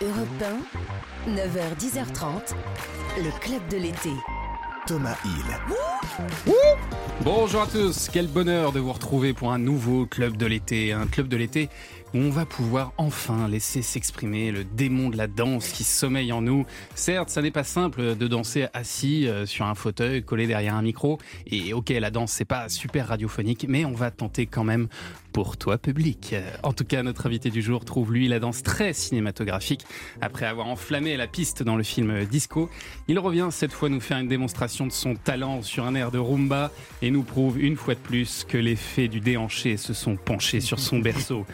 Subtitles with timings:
[0.00, 0.28] Europe
[1.26, 2.54] 1, 9h-10h30,
[3.18, 4.10] le club de l'été.
[4.86, 6.54] Thomas Hill.
[7.22, 11.06] Bonjour à tous, quel bonheur de vous retrouver pour un nouveau club de l'été, un
[11.06, 11.68] club de l'été
[12.14, 16.66] on va pouvoir enfin laisser s'exprimer le démon de la danse qui sommeille en nous.
[16.94, 20.82] Certes, ça n'est pas simple de danser assis euh, sur un fauteuil collé derrière un
[20.82, 24.88] micro et OK, la danse c'est pas super radiophonique, mais on va tenter quand même
[25.32, 26.34] pour toi public.
[26.62, 29.84] En tout cas, notre invité du jour trouve lui la danse très cinématographique.
[30.20, 32.68] Après avoir enflammé la piste dans le film Disco,
[33.08, 36.18] il revient cette fois nous faire une démonstration de son talent sur un air de
[36.18, 40.16] rumba et nous prouve une fois de plus que les fées du déhanché se sont
[40.16, 41.46] penchées sur son berceau.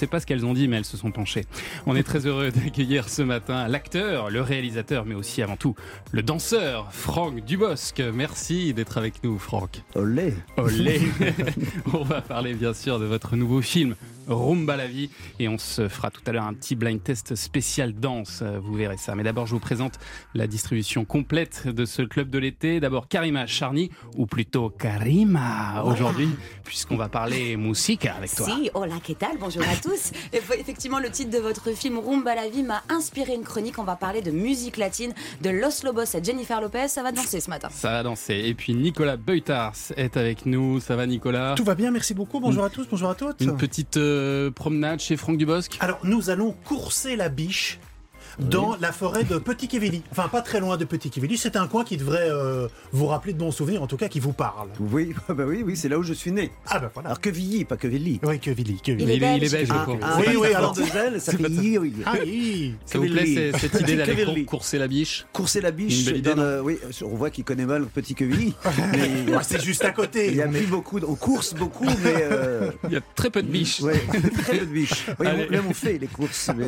[0.00, 1.44] Sait pas ce qu'elles ont dit, mais elles se sont penchées.
[1.86, 5.74] On est très heureux d'accueillir ce matin l'acteur, le réalisateur, mais aussi avant tout
[6.10, 8.02] le danseur, Franck Dubosc.
[8.14, 9.82] Merci d'être avec nous, Franck.
[9.94, 11.02] Olé Olé
[11.92, 13.94] On va parler bien sûr de votre nouveau film
[14.30, 17.92] Rumba la vie et on se fera tout à l'heure un petit blind test spécial
[17.92, 19.14] danse, vous verrez ça.
[19.14, 19.98] Mais d'abord je vous présente
[20.34, 22.80] la distribution complète de ce club de l'été.
[22.80, 26.28] D'abord Karima Charny ou plutôt Karima aujourd'hui
[26.64, 28.46] puisqu'on va parler musique avec toi.
[28.46, 29.36] Si, hola, ¿qué tal?
[29.38, 30.12] Bonjour à tous.
[30.32, 33.78] Effectivement, le titre de votre film Rumba la vie m'a inspiré une chronique.
[33.78, 36.88] On va parler de musique latine, de Los Lobos à Jennifer Lopez.
[36.88, 37.68] Ça va danser ce matin.
[37.72, 38.42] Ça va danser.
[38.44, 40.80] Et puis Nicolas Beutars est avec nous.
[40.80, 41.54] Ça va Nicolas?
[41.56, 42.40] Tout va bien, merci beaucoup.
[42.40, 43.40] Bonjour à tous, bonjour à toutes.
[43.40, 44.19] Une petite euh,
[44.54, 45.76] promenade chez Franck Dubosc?
[45.80, 47.78] Alors, nous allons courser la biche
[48.38, 50.02] dans la forêt de Petit Quevilly.
[50.12, 51.36] Enfin, pas très loin de Petit Quevilly.
[51.38, 54.20] C'est un coin qui devrait euh, vous rappeler de bons souvenirs, en tout cas qui
[54.20, 54.68] vous parle.
[54.78, 56.50] Oui, bah oui, oui, c'est là où je suis né.
[56.66, 57.08] Ah ben voilà.
[57.10, 58.20] Alors Quevilly, pas Quevilly.
[58.22, 59.12] Oui, Quevilly, Il Quevilly.
[59.12, 59.52] est il, est, il est belge.
[59.52, 59.98] belge, je Ah, crois.
[60.02, 61.94] ah, Oui, oui, alors- de zèle, ça fait yi, oui.
[62.06, 66.04] Ah oui Ça vous plaît cette idée d'aller courser la biche Courser la biche, Une
[66.06, 68.54] belle idée, oui, on voit qu'il connaît mal Petit Quevilly.
[68.92, 70.28] mais Ouais, C'est juste à côté.
[70.28, 73.42] il y a plus beaucoup, on course beaucoup, mais euh, Il y a très peu
[73.42, 73.80] de biches.
[73.80, 73.98] ouais,
[74.42, 75.06] très peu de biches.
[75.18, 76.50] Oui, on, même on fait les courses.
[76.56, 76.66] mais,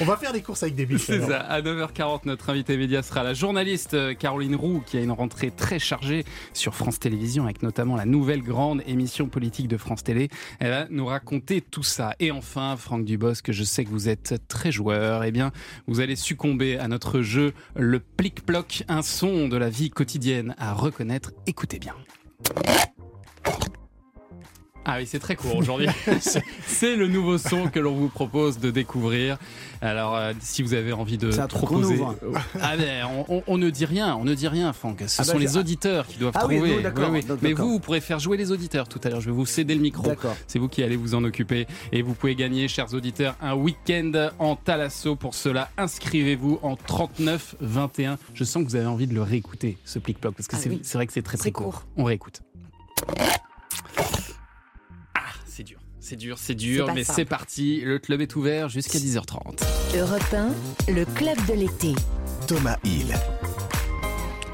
[0.00, 0.98] On va faire des courses des.
[0.98, 1.40] C'est ça.
[1.40, 5.50] À 9h40, notre invité média sera la journaliste euh, Caroline Roux, qui a une rentrée
[5.50, 10.28] très chargée sur France Télévisions, avec notamment la nouvelle grande émission politique de France Télé.
[10.58, 12.14] Elle va nous raconter tout ça.
[12.20, 15.24] Et enfin, Franck Dubosc, je sais que vous êtes très joueur.
[15.24, 15.52] Eh bien,
[15.86, 20.72] vous allez succomber à notre jeu, le plic-ploc, un son de la vie quotidienne à
[20.72, 21.32] reconnaître.
[21.46, 21.94] Écoutez bien.
[24.86, 25.86] Ah oui, c'est très court aujourd'hui.
[26.66, 29.36] c'est le nouveau son que l'on vous propose de découvrir.
[29.82, 32.14] Alors, euh, si vous avez envie de C'est un truc qu'on proposer, ouvre.
[32.60, 35.02] ah ben, on, on- on ne dit rien, on ne dit rien, Franck.
[35.06, 36.82] Ce Ah sont bah, les je- auditeurs qui doivent Ah oui, trouver.
[36.82, 37.22] non, Oui, oui.
[37.24, 39.20] donc, Mais vous, vous pourrez faire jouer les auditeurs tout à l'heure.
[39.20, 40.02] Je vais vous céder le micro.
[40.02, 40.34] D'accord.
[40.46, 41.66] C'est vous qui allez vous en occuper.
[41.92, 45.14] Et vous pouvez gagner, chers auditeurs, un week-end en Thalasso.
[45.14, 48.18] Pour cela, inscrivez-vous en 39 21.
[48.34, 50.94] Je sens que vous avez envie de le réécouter, ce plic-ploc, parce que Ah c'est
[50.98, 51.84] vrai que c'est très très court.
[51.96, 52.40] On réécoute.
[56.00, 56.38] C'est dur.
[56.38, 57.82] C'est dur, mais c'est parti.
[57.84, 59.62] Le club est ouvert jusqu'à 10h30.
[59.96, 60.34] Europe
[60.88, 61.94] 1, le club de l'été.
[62.46, 63.14] Thomas Hill.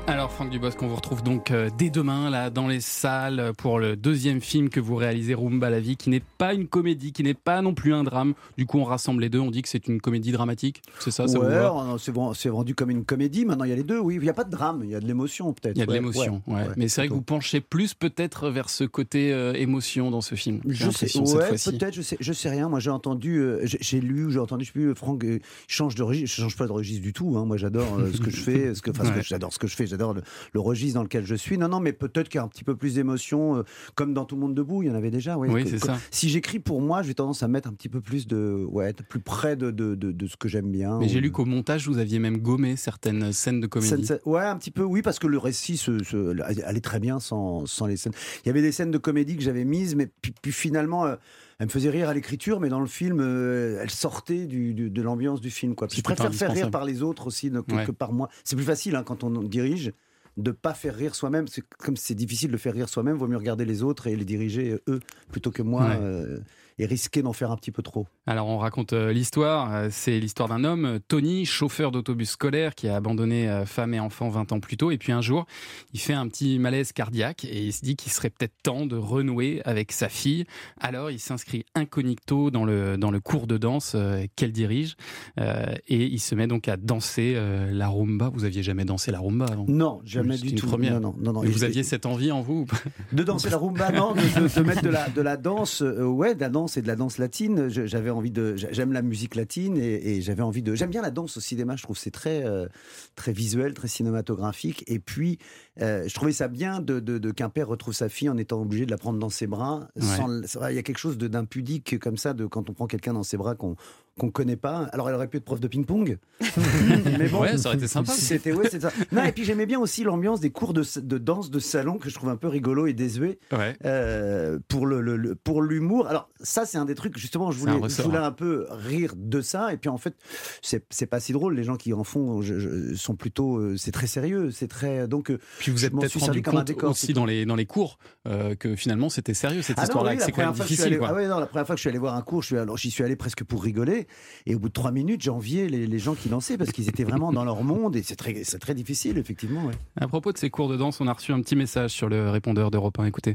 [0.09, 3.81] Alors Franck Dubosc, on vous retrouve donc euh, dès demain là dans les salles pour
[3.81, 7.25] le deuxième film que vous réalisez, Rumba la vie, qui n'est pas une comédie, qui
[7.25, 8.34] n'est pas non plus un drame.
[8.56, 9.41] Du coup, on rassemble les deux.
[9.41, 10.81] On dit que c'est une comédie dramatique.
[11.00, 13.44] C'est ça, ça ouais, c'est vend- c'est vendu comme une comédie.
[13.44, 13.99] Maintenant, il y a les deux.
[13.99, 15.77] Oui, il n'y a pas de drame, il y a de l'émotion peut-être.
[15.77, 18.49] Il y a de Ouais, l'émotion, ouais, mais c'est vrai que vous penchez plus peut-être
[18.49, 20.61] vers ce côté euh, émotion dans ce film.
[20.69, 22.69] Je sais, peut-être, je sais, je sais rien.
[22.69, 26.05] Moi, j'ai entendu, euh, j'ai lu, j'ai entendu, je sais plus, Franck euh, change de
[26.05, 26.37] registre.
[26.37, 27.37] Je change pas de registre du tout.
[27.37, 27.44] Hein.
[27.44, 29.87] Moi, j'adore euh, ce que je fais, ce que, enfin, j'adore ce que je fais,
[29.97, 31.59] j'adore le, le registre dans lequel je suis.
[31.59, 33.62] Non, non, mais peut-être qu'il y a un petit peu plus d'émotion, euh,
[33.95, 34.83] comme dans Tout le monde debout.
[34.83, 35.37] Il y en avait déjà.
[35.39, 35.99] Oui, Oui, Que- ça.
[36.11, 39.03] Si j'écris pour moi, j'ai tendance à mettre un petit peu plus de, ouais, être
[39.06, 40.99] plus près de, de, de, de ce que j'aime bien.
[40.99, 44.06] Mais j'ai lu qu'au montage, vous aviez même gommé certaines scènes de comédie.
[44.06, 47.21] Scène- ouais, un petit peu, oui, parce que le récit se, se- allait très bien
[47.21, 48.12] sans, sans les scènes.
[48.45, 51.17] Il y avait des scènes de comédie que j'avais mises, mais puis, puis finalement, euh,
[51.59, 54.91] elles me faisaient rire à l'écriture, mais dans le film, euh, elles sortaient du, du-
[54.91, 55.75] de l'ambiance du film.
[55.75, 55.89] Quoi.
[55.89, 57.84] Puis je préfère faire rire par les autres aussi que, Ouais.
[57.84, 58.28] que par moi.
[58.44, 59.93] C'est plus facile hein, quand on dirige
[60.37, 61.47] de pas faire rire soi-même.
[61.78, 64.78] Comme c'est difficile de faire rire soi-même, vaut mieux regarder les autres et les diriger
[64.89, 65.00] eux
[65.33, 65.87] plutôt que moi.
[65.89, 65.97] Ouais.
[66.00, 66.39] euh,
[66.78, 68.06] et risquer d'en faire un petit peu trop.
[68.26, 72.75] Alors on raconte euh, l'histoire, Euh, c'est l'histoire d'un homme, euh, Tony, chauffeur d'autobus scolaire
[72.75, 75.46] qui a abandonné femme et enfant 20 ans plus tôt et puis un jour,
[75.93, 78.96] il fait un petit malaise cardiaque et il se dit qu'il serait peut-être temps de
[78.96, 80.44] renouer avec sa fille.
[80.81, 83.96] Alors il s'inscrit incognito dans le dans le cours de danse
[84.34, 84.96] qu'elle dirige
[85.38, 87.38] et il se met donc à danser
[87.70, 88.31] la rumba.
[88.34, 89.67] Vous aviez jamais dansé la rumba avant?
[89.69, 90.67] Non, jamais du une tout.
[90.67, 91.00] première.
[91.00, 92.67] Non, non, non, vous aviez cette envie en vous
[93.12, 96.05] De danser la rumba, non, de, de- de mettre de la, de la danse, euh,
[96.05, 97.69] ouais, de la danse et de la danse latine.
[97.69, 101.11] J'avais envie de, j'a- j'aime la musique latine et, j'avais envie de, j'aime bien la
[101.11, 101.77] danse au cinéma.
[101.77, 102.67] Je trouve c'est très, euh,
[103.15, 104.85] très visuel, très cinématographique.
[104.87, 105.39] Et puis,
[105.81, 108.61] euh, je trouvais ça bien de, de, de qu'un père retrouve sa fille en étant
[108.62, 109.88] obligé de la prendre dans ses bras.
[109.99, 110.40] sans
[110.70, 113.37] il y a quelque chose d'impudique comme ça, de quand on prend quelqu'un dans ses
[113.37, 113.76] bras qu'on
[114.19, 114.84] qu'on connaît pas.
[114.94, 116.17] Alors, elle aurait pu être prof de ping-pong.
[117.19, 118.12] mais bon, Ouais, ça aurait été sympa.
[118.12, 118.90] C'était ouais, c'est ça.
[119.12, 122.08] Non, et puis j'aimais bien aussi l'ambiance des cours de, de danse de salon que
[122.08, 123.76] je trouve un peu rigolo et désuet Ouais.
[123.84, 126.06] euh, pour le, le- le- pour l'humour.
[126.06, 127.50] Alors ça, c'est un des trucs justement.
[127.50, 128.25] Je C'est un voulais, je voulais hein.
[128.25, 129.72] un peu rire de ça.
[129.75, 130.14] Et puis en fait,
[130.62, 131.55] c'est c'est pas si drôle.
[131.55, 133.58] Les gens qui en font je- je- sont plutôt.
[133.58, 134.50] euh, c'est très sérieux.
[134.50, 135.31] C'est très donc.
[135.31, 137.25] euh, Puis vous je êtes peut-être suis rendu servi comme un compte décor, aussi dans
[137.25, 137.99] les, dans les cours
[138.29, 140.85] euh, que finalement c'était sérieux cette Ah histoire-là, oui, c'est quand même difficile.
[140.85, 141.09] allé- quoi.
[141.19, 142.77] ah non, la première fois que je suis allé voir un cours, je suis alors
[142.77, 144.07] j'y suis allé presque pour rigoler.
[144.47, 147.03] Et au bout de trois minutes, j'enviais les, les gens qui dansaient parce qu'ils étaient
[147.05, 147.97] vraiment dans leur monde.
[147.97, 149.65] Et c'est très, c'est très difficile, effectivement.
[149.67, 149.75] ouais.
[150.01, 152.31] À propos de ces cours de danse, on a reçu un petit message sur le
[152.31, 153.07] répondeur d'Europe 1.
[153.07, 153.35] Écoutez.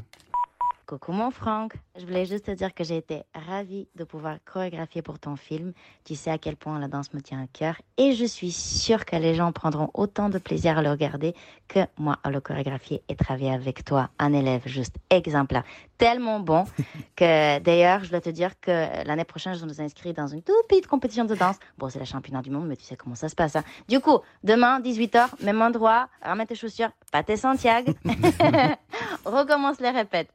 [0.91, 5.01] Coucou mon Franck, je voulais juste te dire que j'ai été ravie de pouvoir chorégraphier
[5.01, 5.71] pour ton film.
[6.03, 9.05] Tu sais à quel point la danse me tient à cœur et je suis sûre
[9.05, 11.33] que les gens prendront autant de plaisir à le regarder
[11.69, 15.63] que moi à le chorégraphier et travailler avec toi, un élève juste exemplaire,
[15.97, 16.65] tellement bon
[17.15, 20.67] que d'ailleurs je dois te dire que l'année prochaine je nous inscris dans une toute
[20.67, 21.55] petite compétition de danse.
[21.77, 23.55] Bon c'est la championnat du monde mais tu sais comment ça se passe.
[23.55, 23.63] hein.
[23.87, 27.94] Du coup, demain 18h, même endroit, ramène tes chaussures, pas tes Santiago,
[29.23, 30.33] recommence les répètes.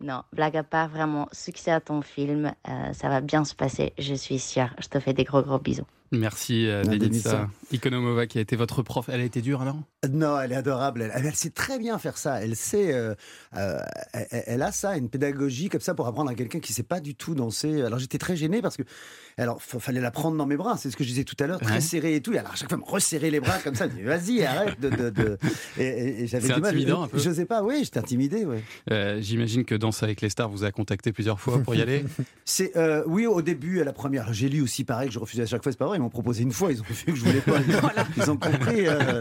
[0.00, 2.54] Non, blague à part, vraiment, succès à ton film.
[2.68, 4.74] Euh, ça va bien se passer, je suis sûre.
[4.78, 5.86] Je te fais des gros gros bisous.
[6.12, 7.50] Merci euh, Ah, Denitsa Denitsa.
[7.72, 9.08] Ikonomova qui a été votre prof.
[9.08, 9.78] Elle a été dure alors
[10.10, 11.02] Non, elle est adorable.
[11.14, 12.40] Elle, elle sait très bien faire ça.
[12.42, 13.14] Elle sait, euh,
[13.56, 13.78] euh,
[14.12, 17.00] elle, elle a ça, une pédagogie comme ça pour apprendre à quelqu'un qui sait pas
[17.00, 17.82] du tout danser.
[17.82, 18.82] Alors j'étais très gêné parce que,
[19.36, 20.76] alors fa- fallait la prendre dans mes bras.
[20.76, 21.80] C'est ce que je disais tout à l'heure, très Ouais.
[21.80, 22.32] serré et tout.
[22.32, 23.86] Et alors à chaque fois, me resserrer les bras comme ça.
[23.88, 24.88] Vas-y, arrête de.
[24.90, 25.38] de, de-
[25.78, 26.70] Et, et- et j'avais C'est du mal.
[26.70, 27.18] intimidant un peu.
[27.18, 27.62] Je sais pas.
[27.62, 28.44] Oui, j'étais intimidé.
[28.44, 28.62] Ouais.
[28.92, 32.04] Euh, J'imagine que Danse avec les stars vous a contacté plusieurs fois pour y aller.
[32.44, 34.32] C'est euh, oui au début à la première.
[34.32, 35.72] J'ai lu aussi pareil que je refusais à chaque fois.
[35.72, 35.95] C'est pas vrai.
[35.96, 36.70] Ils m'ont proposé une fois.
[36.72, 37.58] Ils ont vu que je voulais pas.
[38.16, 38.86] Ils ont compris.
[38.86, 39.20] euh,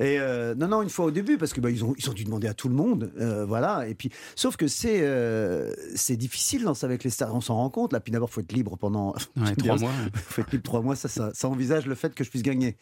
[0.00, 2.12] et euh, non non une fois au début parce que bah, ils ont ils ont
[2.12, 3.10] dû demander à tout le monde.
[3.20, 3.86] euh, voilà.
[3.88, 7.34] Et puis sauf que c'est euh, c'est difficile dans ça avec les stars.
[7.34, 7.92] On s'en rend compte.
[7.92, 9.14] Là puis d'abord faut être libre pendant.
[9.36, 9.90] Ouais, trois mois.
[10.14, 10.96] faut être libre trois mois.
[10.96, 12.76] Ça, ça ça envisage le fait que je puisse gagner.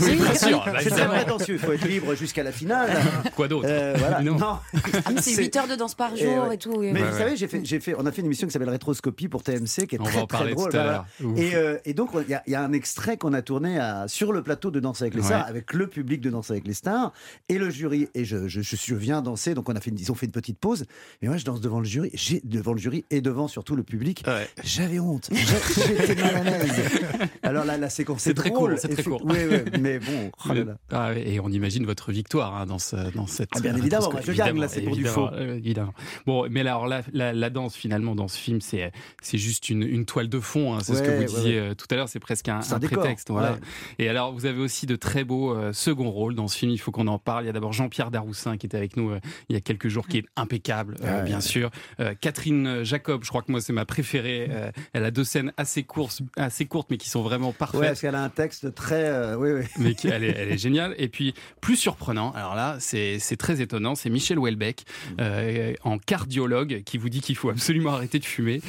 [0.00, 1.54] Oui, bien sûr, bah, C'est très prétentieux.
[1.54, 2.90] Il faut être libre jusqu'à la finale.
[3.36, 4.22] Quoi d'autre Euh, voilà.
[4.22, 4.36] Non.
[4.38, 4.58] Non.
[5.04, 6.54] Ah, c'est 8 heures de danse par Et jour ouais.
[6.54, 6.78] et tout.
[6.80, 7.18] Mais Ouais, vous ouais.
[7.18, 9.86] savez, j'ai fait, j'ai fait, on a fait une émission qui s'appelle Rétroscopie pour TMC,
[9.86, 10.70] qui est On très, va en très parler drôle.
[10.70, 10.82] tout à
[11.20, 11.36] voilà.
[11.36, 14.32] Et, euh, et donc, il y, y a un extrait qu'on a tourné à, sur
[14.32, 15.50] le plateau de Danse avec les stars, Ouais.
[15.50, 17.12] avec le public de Danse avec les stars
[17.48, 18.06] et le jury.
[18.14, 20.14] Et je, je, je, suis- je viens danser, donc on a fait une, ils ont
[20.14, 20.84] fait une petite pause.
[21.20, 23.82] Et moi, je danse devant le jury, j'ai, devant le jury et devant surtout le
[23.82, 24.22] public.
[24.28, 24.48] Ouais.
[24.62, 25.28] J'avais honte.
[25.32, 26.80] J'étais mal à l'aise.
[27.42, 28.70] Alors là, la séquence, C'est très drôle.
[28.70, 29.22] court, c'est très court.
[29.24, 30.30] Oui, oui, mais bon.
[30.48, 30.76] oh là là.
[30.92, 33.48] Ah et on imagine votre victoire hein, dans, ce, dans cette.
[33.56, 35.34] Ah, bien évidemment, moi, je gagne, là, c'est pour du évidemment, faux.
[35.34, 35.94] euh, évidemment.
[36.24, 38.92] Bon, mais alors la, la, la danse finalement dans ce film, c'est
[39.22, 40.74] c'est juste une, une toile de fond.
[40.74, 42.08] hein, c'est ce que vous disiez euh, tout à l'heure.
[42.08, 43.30] C'est presque un, un un décor, prétexte.
[43.30, 43.52] Voilà.
[43.52, 43.58] ouais.
[43.98, 46.70] Et alors vous avez aussi de très beaux euh, seconds rôles dans ce film.
[46.72, 47.44] Il faut qu'on en parle.
[47.44, 49.88] Il y a d'abord Jean-Pierre Daroussin qui était avec nous euh, il y a quelques
[49.88, 51.24] jours, qui est impeccable, euh, Ouais.
[51.24, 51.70] bien sûr.
[52.00, 54.50] Euh, Catherine Jacob, je crois que moi c'est ma préférée.
[54.92, 57.80] Elle a deux scènes assez courtes, assez courtes, mais qui sont vraiment parfaites.
[57.80, 59.34] Ouais, parce qu'elle a un texte très.
[59.36, 59.62] oui, oui.
[59.78, 60.94] mais qui, elle, est, elle est géniale.
[60.98, 64.84] Et puis, plus surprenant, alors là, c'est très étonnant, c'est Michel Houellebecq,
[65.20, 68.60] euh, en cardiologue, qui vous dit qu'il faut absolument arrêter de fumer.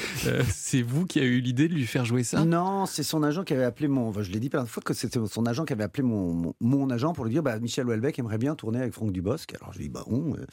[0.50, 2.46] C'est vous qui avez eu l'idée de lui faire jouer ça?
[2.46, 3.97] Non, c'est son agent qui avait appelé mon.
[4.08, 6.34] Enfin, je l'ai dit plein de fois que c'était son agent qui avait appelé mon,
[6.34, 9.54] mon, mon agent pour lui dire bah, Michel Houellebecq aimerait bien tourner avec Franck Dubosc.
[9.60, 10.36] Alors je lui ai dit bah bon.
[10.36, 10.46] euh.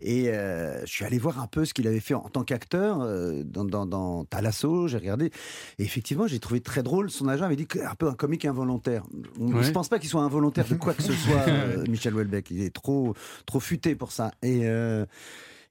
[0.00, 3.00] Et euh, je suis allé voir un peu ce qu'il avait fait en tant qu'acteur
[3.02, 4.88] euh, dans, dans, dans Thalasso.
[4.88, 5.26] J'ai regardé.
[5.78, 7.10] Et effectivement, j'ai trouvé très drôle.
[7.10, 9.04] Son agent avait dit un peu un comique involontaire.
[9.40, 9.62] On- Ouais.
[9.62, 12.50] Je pense pas qu'il soit involontaire de quoi que ce soit, euh, Michel Houellebecq.
[12.50, 13.14] Il est trop,
[13.46, 14.32] trop futé pour ça.
[14.42, 14.66] Et.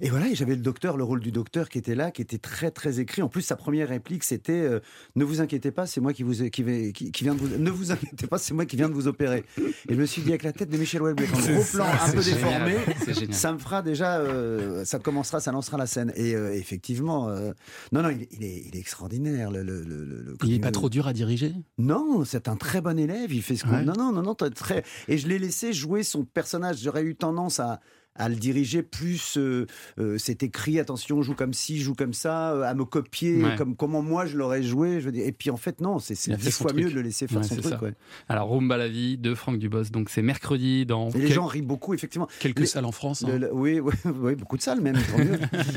[0.02, 2.38] Et voilà, et j'avais le docteur, le rôle du docteur qui était là, qui était
[2.38, 3.22] très très écrit.
[3.22, 4.80] En plus, sa première réplique, c'était euh,
[5.16, 7.48] Ne vous inquiétez pas, c'est moi qui vous qui, vais- qui, qui vient de vous.
[7.58, 9.44] Ne vous inquiétez pas, c'est moi qui viens de vous opérer.
[9.58, 12.12] Et je me suis dit avec la tête de Michel Houellebecq, en gros plan, un
[12.12, 13.34] peu génial, déformé.
[13.34, 16.12] Ça me fera déjà, euh, ça commencera, ça lancera la scène.
[16.16, 17.52] Et euh, effectivement, euh,
[17.92, 19.52] non, non, il, est- il est, il est extraordinaire.
[19.52, 21.54] Le, le- le- le- le- Il est pas trop dur à diriger?
[21.78, 23.32] Non, c'est un très bon élève.
[23.34, 23.72] Il fait ce qu'on.
[23.72, 23.84] Ouais.
[23.86, 24.84] Non, non, non, non, très.
[25.08, 26.80] Et je l'ai laissé jouer son personnage.
[26.82, 27.80] J'aurais eu tendance à
[28.16, 29.38] à le diriger plus.
[29.38, 29.66] euh,
[30.00, 33.56] euh, c'est écrit, attention, joue comme ci, joue comme ça, euh, à me copier, Ouais.
[33.58, 35.00] comme comment moi je l'aurais joué.
[35.02, 35.26] Je veux dire.
[35.28, 36.84] Et puis en fait, non, c'est dix fois truc.
[36.84, 37.82] mieux de le laisser faire Ouais, son truc.
[37.82, 37.94] ouais.
[38.30, 41.62] Alors, Rumba la vie de Franck Dubos, donc c'est mercredi dans les quel- gens rient
[41.62, 42.28] beaucoup, effectivement.
[42.40, 43.24] quelques les- salles en France.
[43.24, 43.28] hein.
[43.32, 44.98] Le- le- oui, oui, beaucoup de salles même.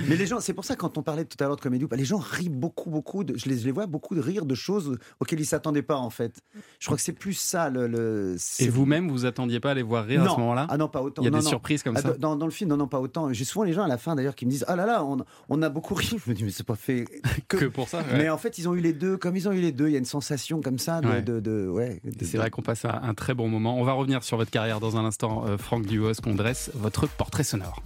[0.08, 2.04] Mais les gens, c'est pour ça quand on parlait tout à l'heure de comédie, les
[2.04, 3.24] gens rient beaucoup, beaucoup.
[3.24, 5.96] De, je, les, je les vois beaucoup de rire de choses auxquelles ils s'attendaient pas
[5.96, 6.40] en fait.
[6.78, 7.86] Je crois que c'est plus ça le.
[7.88, 10.88] le- Et vous-même, vous attendiez pas à les voir rire à ce moment-là Ah non,
[10.88, 11.22] pas autant.
[11.22, 11.50] Il y a Non, des non.
[11.50, 13.32] surprises comme Ah, ça dans, dans le film, non, non, pas autant.
[13.32, 15.18] J'ai souvent les gens à la fin d'ailleurs qui me disent Ah là là, on,
[15.48, 16.08] on a beaucoup ri.
[16.24, 17.04] Je me dis Mais c'est pas fait
[17.48, 17.56] que.
[17.56, 18.04] Que pour ça ouais.
[18.18, 19.16] Mais en fait, ils ont eu les deux.
[19.16, 21.08] Comme ils ont eu les deux, il y a une sensation comme ça de.
[21.08, 21.22] Ouais.
[21.22, 23.78] de, de- ouais, de- Et C'est vrai qu'on passe à un très bon moment.
[23.78, 27.08] On va revenir sur votre carrière dans un instant, euh, Franck Dubos, qu'on dresse votre
[27.08, 27.82] portrait sonore.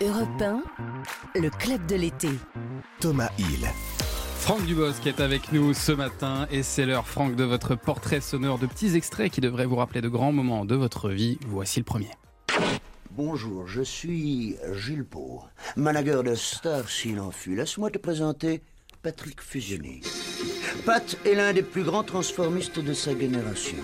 [0.00, 0.62] Europe 1,
[1.40, 2.28] le club de l'été.
[3.00, 3.66] Thomas Hill.
[4.38, 8.20] Franck Dubos qui est avec nous ce matin et c'est l'heure Franck de votre portrait
[8.20, 11.38] sonore de petits extraits qui devraient vous rappeler de grands moments de votre vie.
[11.48, 12.10] Voici le premier.
[13.16, 15.40] Bonjour, je suis Gilles Pau,
[15.74, 17.56] manager de Star s'il en fut.
[17.56, 18.60] Laisse-moi te présenter
[19.02, 20.02] Patrick Fusionné.
[20.84, 23.78] Pat est l'un des plus grands transformistes de sa génération.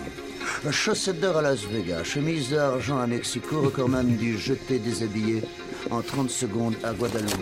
[0.69, 5.41] Chaussette d'or à Las Vegas, chemise d'argent à Mexico, recordman du jeté déshabillé
[5.89, 7.33] en 30 secondes à Guadeloupe.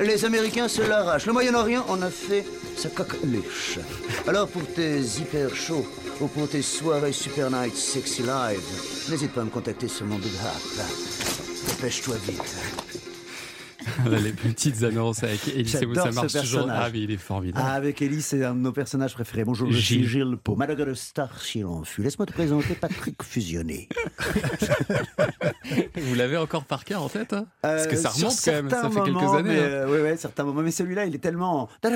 [0.00, 1.26] Les Américains se l'arrachent.
[1.26, 2.46] Le Moyen-Orient en a fait
[2.78, 3.78] sa coqueluche.
[4.26, 5.86] Alors pour tes hyper chauds
[6.22, 10.16] ou pour tes soirées super night sexy live, n'hésite pas à me contacter sur mon
[10.18, 10.82] Big Hat.
[11.68, 12.56] Dépêche-toi vite.
[14.10, 16.66] Les petites annonces avec Semoun, ça marche toujours.
[16.68, 17.64] Ah, mais il est formidable.
[17.66, 19.44] Ah, avec Ellie, c'est un de nos personnages préférés.
[19.44, 20.08] Bonjour, je Gilles.
[20.08, 20.56] suis Gilles Pau.
[21.64, 22.02] En fut.
[22.02, 23.88] Laisse-moi te présenter Patrick Fusionné.
[25.96, 27.46] Vous l'avez encore par cœur en tête hein?
[27.62, 29.42] Parce que Euh, ça remonte quand même, ça fait quelques années.
[29.50, 29.62] Mais, hein.
[29.62, 30.62] euh, ouais, ouais, certains moments.
[30.62, 31.68] Mais celui-là, il est tellement.
[31.84, 31.88] Il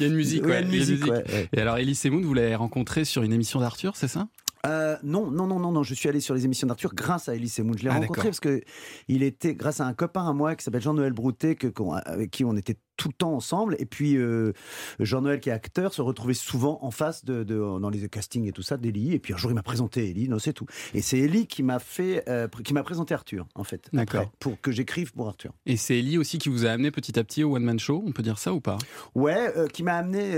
[0.00, 1.24] y a une musique, Ouais, il y a une musique, ouais.
[1.54, 4.28] Et alors, Elie Semoun, vous l'avez rencontré sur une émission d'Arthur, c'est ça?
[4.66, 5.82] Euh, non, non, non, non, non.
[5.82, 7.78] Je suis allé sur les émissions d'Arthur grâce à Elie Semoun.
[7.78, 8.60] Je l'ai Ah, rencontré parce que
[9.08, 11.68] il était grâce à un copain à moi qui s'appelle Jean-Noël Broutet, que,
[12.04, 13.76] avec qui on était tout le temps ensemble.
[13.78, 14.52] Et puis euh,
[14.98, 18.52] Jean-Noël, qui est acteur, se retrouvait souvent en face de, de- dans les castings et
[18.52, 19.14] tout ça d'Elie.
[19.14, 20.28] Et puis un jour, il m'a présenté Elie.
[20.28, 20.66] Non, c'est tout.
[20.94, 23.88] Et c'est Elie qui m'a fait, euh, qui m'a présenté Arthur, en fait.
[23.94, 24.20] D'accord.
[24.20, 25.52] après, Pour que j'écrive pour Arthur.
[25.66, 28.02] Et c'est Elie aussi qui vous a amené petit à petit au One Man Show,
[28.06, 28.76] on peut dire ça ou pas?
[29.14, 30.36] Ouais, euh, qui m'a amené.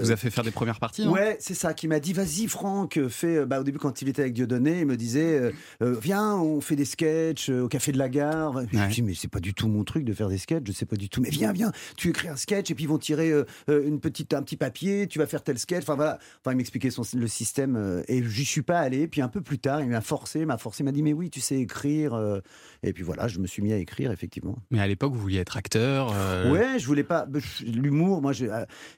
[0.00, 2.98] Vous a fait faire des premières parties, Ouais, c'est ça, qui m'a dit vas-y Franck,
[3.08, 3.44] fais.
[3.44, 6.84] Bah, au début, quand il était avec Dieudonné, il me disait viens, on fait des
[6.84, 8.60] sketchs au café de la gare.
[8.72, 8.88] Je me Ouais.
[8.88, 10.96] dis mais c'est pas du tout mon truc de faire des sketchs, je sais pas
[10.96, 11.20] du tout.
[11.20, 14.00] Mais viens, viens, tu écris un sketch et puis ils vont tirer euh, euh, une
[14.00, 15.82] petite, un petit papier, tu vas faire tel sketch.
[15.82, 19.06] Enfin voilà, enfin il m'expliquait son, le système euh, et j'y suis pas allé.
[19.08, 21.30] Puis un peu plus tard, il m'a forcé, il m'a forcé, m'a dit mais oui,
[21.30, 22.40] tu sais écrire.
[22.82, 24.58] et puis voilà, je me suis mis à écrire effectivement.
[24.70, 26.12] Mais à l'époque, vous vouliez être acteur.
[26.14, 27.26] euh, Ouais, je voulais pas.
[27.26, 28.46] bah, L'humour, moi, je-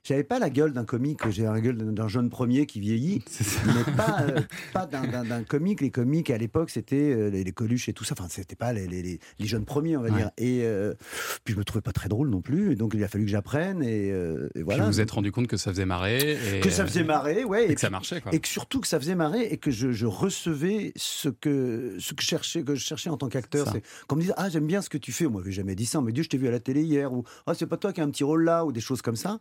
[0.02, 1.20] j'avais pas la gueule d'un comique.
[1.30, 3.22] J'ai la gueule d'un- jeune premier qui vieillit,
[3.66, 4.40] mais pas, euh,
[4.72, 5.80] pas d'un- comique.
[5.80, 8.14] Les comiques à l'époque, c'était les, les Coluches et tout ça.
[8.18, 10.16] Enfin, c'était pas les, les- les- les jeunes premiers, on va Ouais.
[10.16, 10.30] dire.
[10.38, 10.94] Et euh,
[11.44, 12.73] puis je me trouvais pas très drôle non plus.
[12.74, 13.84] Et donc il a fallu que j'apprenne.
[13.84, 14.82] Et, euh, et Puis voilà.
[14.84, 16.36] vous vous êtes rendu compte que ça faisait marrer.
[16.56, 17.66] Et, que ça faisait marrer, ouais.
[17.66, 18.34] Et Et, que ça marchait, quoi.
[18.34, 22.14] et que surtout que ça faisait marrer et que je, je recevais ce que ce
[22.14, 24.66] que je cherchais que je cherchais en tant qu'acteur c'est qu'on me disait ah j'aime
[24.66, 26.48] bien ce que tu fais moi j'avais jamais dit ça mais Dieu je t'ai vu
[26.48, 28.64] à la télé hier ou ah c'est pas toi qui as un petit rôle là
[28.64, 29.38] ou des choses comme ça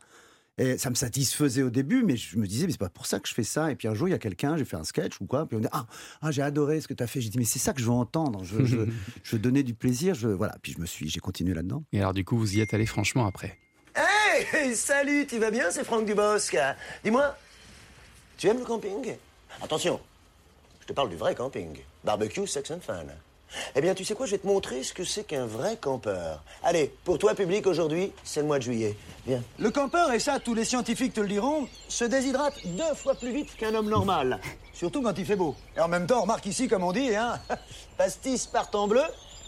[0.57, 3.19] et ça me satisfaisait au début mais je me disais mais c'est pas pour ça
[3.19, 4.83] que je fais ça et puis un jour il y a quelqu'un j'ai fait un
[4.83, 5.85] sketch ou quoi puis on me dit ah,
[6.21, 7.85] ah, j'ai adoré ce que tu as fait j'ai dit mais c'est ça que je
[7.85, 8.77] veux entendre je, je,
[9.23, 11.99] je veux donner du plaisir je voilà puis je me suis j'ai continué là-dedans Et
[11.99, 13.57] alors, du coup, vous y êtes allé franchement après?
[13.95, 15.69] Hey, salut, tu vas bien?
[15.71, 16.55] C'est Franck Dubosc.
[17.03, 17.35] Dis-moi,
[18.37, 19.15] tu aimes le camping?
[19.61, 19.99] Attention,
[20.81, 21.77] je te parle du vrai camping.
[22.03, 23.05] Barbecue, sex and fun.
[23.75, 26.43] Eh bien, tu sais quoi, je vais te montrer ce que c'est qu'un vrai campeur.
[26.63, 28.95] Allez, pour toi, public, aujourd'hui, c'est le mois de juillet.
[29.25, 29.41] Viens.
[29.59, 33.31] Le campeur, et ça, tous les scientifiques te le diront, se déshydrate deux fois plus
[33.31, 34.39] vite qu'un homme normal.
[34.73, 35.55] Surtout quand il fait beau.
[35.77, 37.39] Et en même temps, remarque ici, comme on dit, hein,
[37.97, 39.03] pastis partent en bleu,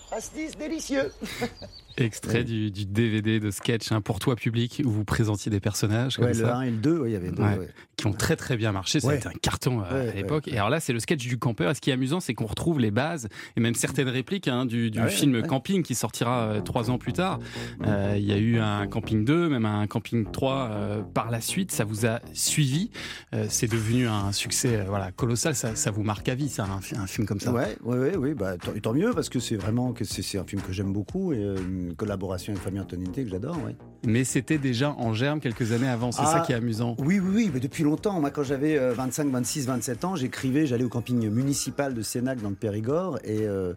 [0.09, 1.11] pastis délicieux.
[1.97, 6.17] Extrait du, du DVD de sketch hein, pour toi public où vous présentiez des personnages
[6.17, 7.57] comme ouais, le ça 1 et le 2 ouais, il y avait deux Ouais.
[7.57, 7.69] ouais.
[7.95, 8.99] qui ont très très bien marché.
[9.05, 9.17] Ouais.
[9.17, 10.47] été un carton euh, Ouais, à l'époque.
[10.47, 11.71] ouais, Et alors là, c'est le sketch du campeur.
[11.71, 14.65] Et ce qui est amusant, c'est qu'on retrouve les bases et même certaines répliques hein,
[14.65, 15.43] du, du ouais, film ouais.
[15.47, 17.39] Camping qui sortira euh, trois ans plus tard.
[17.85, 21.39] Euh, Il y a eu un Camping 2, même un Camping 3 euh, par la
[21.39, 21.71] suite.
[21.71, 22.89] Ça vous a suivi.
[23.33, 25.55] Euh, c'est devenu un succès voilà colossal.
[25.55, 27.53] Ça, ça vous marque à vie, ça, un, fi- un film comme ça.
[27.53, 30.45] Ouais, ouais, ouais, ouais, bah, tant, mieux parce que c'est vraiment que c'est c'est un
[30.45, 31.55] film que j'aime beaucoup et
[31.85, 33.57] une collaboration avec Fabien Antoninté que j'adore.
[34.05, 36.11] Mais c'était déjà en germe quelques années avant.
[36.11, 36.31] C'est Ah.
[36.31, 36.95] ça qui est amusant.
[36.99, 38.19] Oui, oui, oui, mais depuis longtemps.
[38.19, 42.41] Moi, quand j'avais euh, 25, 26, 27 ans, j'écrivais, j'allais au camping municipal de Sénac
[42.41, 43.73] dans le Périgord et, euh,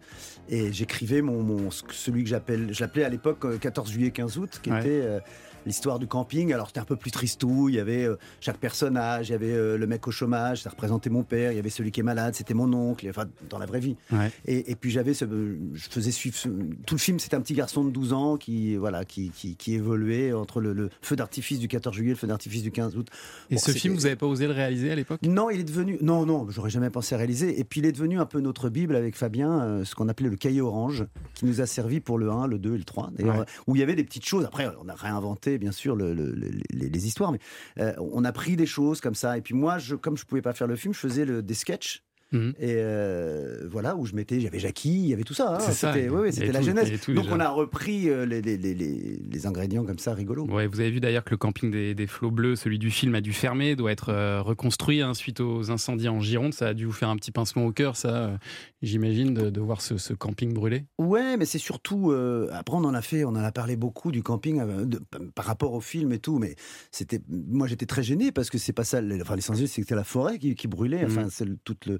[0.49, 4.37] et j'écrivais mon, mon, celui que j'appelle, je l'appelais à l'époque euh, 14 juillet, 15
[4.37, 4.79] août, qui Ouais.
[4.79, 5.19] était euh,
[5.65, 6.53] l'histoire du camping.
[6.53, 9.51] Alors c'était un peu plus tristou, il y avait euh, chaque personnage, il y avait
[9.53, 12.03] euh, le mec au chômage, ça représentait mon père, il y avait celui qui est
[12.03, 13.95] malade, c'était mon oncle, enfin dans la vraie vie.
[14.11, 14.31] Ouais.
[14.45, 15.25] Et, et puis j'avais ce,
[15.73, 16.49] je faisais suivre ce-
[16.85, 19.73] tout le film, c'était un petit garçon de 12 ans qui voilà qui, qui, qui
[19.75, 22.95] évoluait entre le, le feu d'artifice du 14 juillet et le feu d'artifice du 15
[22.97, 23.07] août.
[23.49, 25.19] Et ce film, vous n'avez pas osé le réaliser à l'époque?
[25.23, 27.59] Non, il est devenu non non, j'aurais jamais pensé à réaliser.
[27.59, 30.29] Et puis il est devenu un peu notre bible avec Fabien, euh, ce qu'on appelait
[30.29, 33.11] le cahier orange, qui nous a servi pour le 1, le 2 et le 3.
[33.17, 33.45] D'ailleurs, Ouais.
[33.67, 34.45] où il y avait des petites choses.
[34.45, 37.39] Après, on a réinventé bien sûr le- le- le- les, les histoires, mais
[37.79, 39.37] euh, on a pris des choses comme ça.
[39.37, 41.53] Et puis moi, je, comme je pouvais pas faire le film, je faisais le, des
[41.53, 42.53] sketchs Mhm.
[42.59, 45.55] Et euh, voilà, où je mettais, j'avais Jackie, il y avait tout ça.
[45.55, 45.59] hein.
[45.71, 46.91] C'était ouais, ouais, la genèse.
[47.07, 47.35] Donc déjà.
[47.35, 50.45] on a repris euh, les, les, les, les, ingrédients comme ça, rigolo.
[50.45, 53.15] Ouais, vous avez vu d'ailleurs que le camping des, des flots bleus, celui du film,
[53.15, 56.53] a dû fermer, doit être reconstruit hein, suite aux incendies en Gironde.
[56.53, 58.37] Ça a dû vous faire un petit pincement au cœur, ça,
[58.81, 60.85] j'imagine, de, de voir ce, ce camping brûler.
[60.97, 62.11] Ouais, mais c'est surtout.
[62.11, 65.01] euh, après, on en a fait, on en a parlé beaucoup du camping euh, de-
[65.35, 66.39] par rapport au film et tout.
[66.39, 66.55] Mais
[66.91, 69.01] c'était, moi, j'étais très gêné parce que c'est pas ça.
[69.21, 71.03] Enfin, l'essentiel, c'était la forêt qui, qui brûlait.
[71.05, 71.29] Enfin, Mhm.
[71.29, 71.97] c'est le, tout le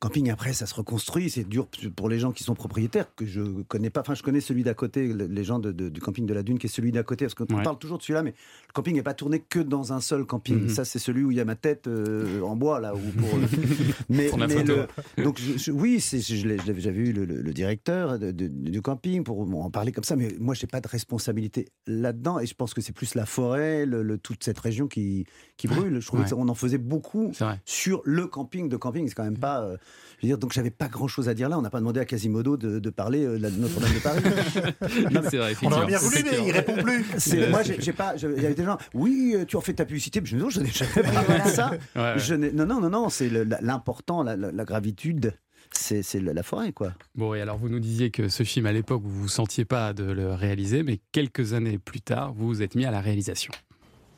[0.00, 0.30] camping.
[0.30, 1.30] Après, ça se reconstruit.
[1.30, 4.00] C'est dur pour les gens qui sont propriétaires que je connais pas.
[4.00, 6.58] Enfin, je connais celui d'à côté, le- les gens de- du camping de la Dune,
[6.58, 7.24] qui est celui d'à côté.
[7.26, 7.62] Parce qu'on Ouais.
[7.62, 8.30] parle toujours de celui-là, mais
[8.68, 10.62] le camping n'est pas tourné que dans un seul camping.
[10.62, 10.68] Mhm.
[10.68, 12.92] Ça, c'est celui où il y a ma tête euh, en bois là.
[12.92, 13.38] Pour,
[14.08, 18.48] mais, le- donc je- je- oui, c'est, j'avais eu le, le- le directeur de- de-
[18.48, 22.46] du camping pour en parler comme ça, mais moi j'ai pas de responsabilité là-dedans et
[22.46, 26.00] je pense que c'est plus la forêt, le, le- toute cette région qui, qui brûle.
[26.00, 26.30] Je trouvais Ouais.
[26.30, 27.32] qu'on en faisait beaucoup
[27.64, 29.06] sur le camping de camping.
[29.08, 29.62] C'est quand même pas.
[29.62, 29.76] euh,
[30.18, 31.58] je veux dire, donc j'avais pas grand-chose à dire là.
[31.58, 34.22] On n'a pas demandé à Quasimodo de, de parler euh, de Notre-Dame de Paris.
[35.12, 37.04] Non, mais vrai, On aurait bien voulu, mais il répond plus.
[37.50, 38.14] moi, j'ai pas.
[38.16, 38.78] Il y avait des gens.
[38.94, 40.20] Oui, euh, tu en fais ta publicité.
[40.20, 41.70] Mais je me dis, non, je n'ai jamais ça.
[41.70, 42.14] Ouais, ouais.
[42.18, 43.08] Je n'ai- non, non, non, non.
[43.08, 43.28] C'est
[43.60, 45.32] l'important, la, la- la gravitude.
[45.72, 46.92] C'est c'est la forêt, quoi.
[47.14, 49.92] Bon, et alors vous nous disiez que ce film, à l'époque, vous vous sentiez pas
[49.92, 53.52] de le réaliser, mais quelques années plus tard, vous vous êtes mis à la réalisation.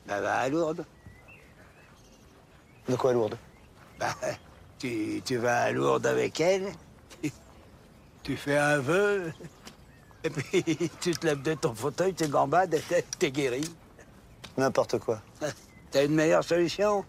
[0.07, 0.85] Bah, va à Lourdes.
[2.87, 3.37] De quoi lourde
[3.99, 4.15] Bah,
[4.79, 6.71] tu, tu vas à Lourdes avec elle,
[8.23, 9.33] tu fais un vœu,
[10.23, 13.61] et puis tu te lèves de ton fauteuil, tu gambades et t'es guéri.
[14.57, 15.21] N'importe quoi.
[15.91, 17.05] T'as une meilleure solution?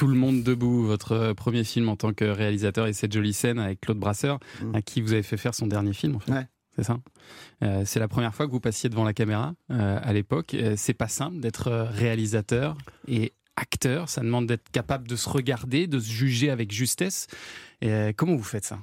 [0.00, 3.34] Tout le monde debout, votre euh, premier film en tant que réalisateur et cette jolie
[3.34, 4.74] scène avec Claude Brasseur, Mm.
[4.74, 6.32] à qui vous avez fait faire son dernier film, en fait.
[6.32, 6.46] Ouais.
[6.74, 7.00] C'est ça.
[7.62, 10.54] Euh, c'est la première fois que vous passiez devant la caméra euh, à l'époque.
[10.54, 12.78] Euh, c'est pas simple d'être réalisateur
[13.08, 14.08] et acteur.
[14.08, 17.26] Ça demande d'être capable de se regarder, de se juger avec justesse.
[17.82, 18.78] Et, comment vous faites ça?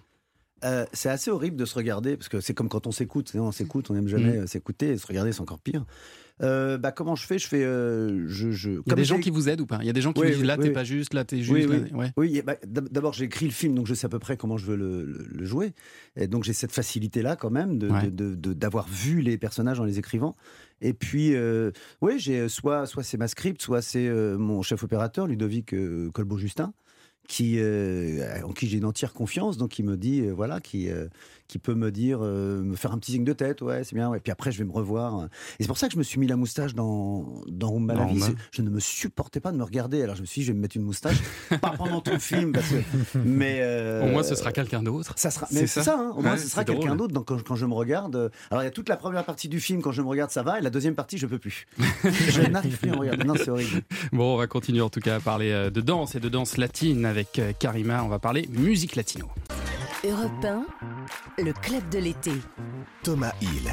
[0.63, 3.31] Euh, c'est assez horrible de se regarder parce que c'est comme quand on s'écoute.
[3.35, 4.41] On s'écoute, on n'aime jamais Mm.
[4.43, 4.89] euh, s'écouter.
[4.89, 5.85] Et se regarder, c'est encore pire.
[6.43, 7.39] Euh, bah, comment je fais?
[7.39, 7.63] Je fais.
[7.63, 9.79] euh, je, je, Il y a des gens qui vous aident ou pas?
[9.81, 10.73] Il y a des gens qui Oui, vous disent là, oui, t'es oui.
[10.73, 11.51] pas juste, là, t'es juste.
[11.51, 11.97] Oui, là, oui.
[11.97, 12.11] ouais.
[12.15, 14.55] Oui, bah, d'ab- d'abord j'ai écrit le film, donc je sais à peu près comment
[14.57, 15.73] je veux le, le- le jouer.
[16.15, 18.03] Et donc j'ai cette facilité-là quand même de- Ouais.
[18.05, 20.35] de- de- de- d'avoir vu les personnages en les écrivant.
[20.81, 21.71] Et puis, euh,
[22.01, 26.71] oui, j'ai soit, soit c'est ma script, soit c'est mon chef opérateur, Ludovic euh, Colbeau-Justin,
[27.27, 30.89] qui, euh, en qui j'ai une entière confiance, donc qui me dit, euh, voilà, qui,
[30.89, 31.07] euh,
[31.47, 34.09] qui peut me dire, euh, me faire un petit signe de tête, ouais, c'est bien,
[34.09, 34.19] ouais.
[34.19, 35.25] Puis après, je vais me revoir.
[35.59, 38.05] Et c'est pour ça que je me suis mis la moustache dans, dans Rumba la
[38.05, 38.21] vie.
[38.51, 40.55] Je ne me supportais pas de me regarder, alors je me suis dit, je vais
[40.57, 41.17] me mettre une moustache,
[41.61, 43.59] pas pendant tout le film, parce que, mais.
[43.61, 45.13] euh, Au moins, ce sera quelqu'un d'autre.
[45.15, 46.13] ça sera, C'est mais ça c'est ça, hein.
[46.17, 48.31] au moins Ouais, ce sera quelqu'un d'autre donc, quand, quand je me regarde.
[48.51, 50.43] Alors il y a toute la première partie du film, quand je me regarde, ça
[50.43, 51.65] va, et la deuxième partie, je peux plus.
[52.03, 53.23] je n'arrive plus à me regarder.
[53.23, 53.81] Non, c'est horrible.
[54.11, 56.57] Bon, on va continuer en tout cas à parler euh, de danse et de danse
[56.57, 58.03] latine avec Karima.
[58.03, 59.27] On va parler musique latino.
[60.05, 60.65] Europe 1,
[61.43, 62.33] le club de l'été.
[63.03, 63.71] Thomas Hill.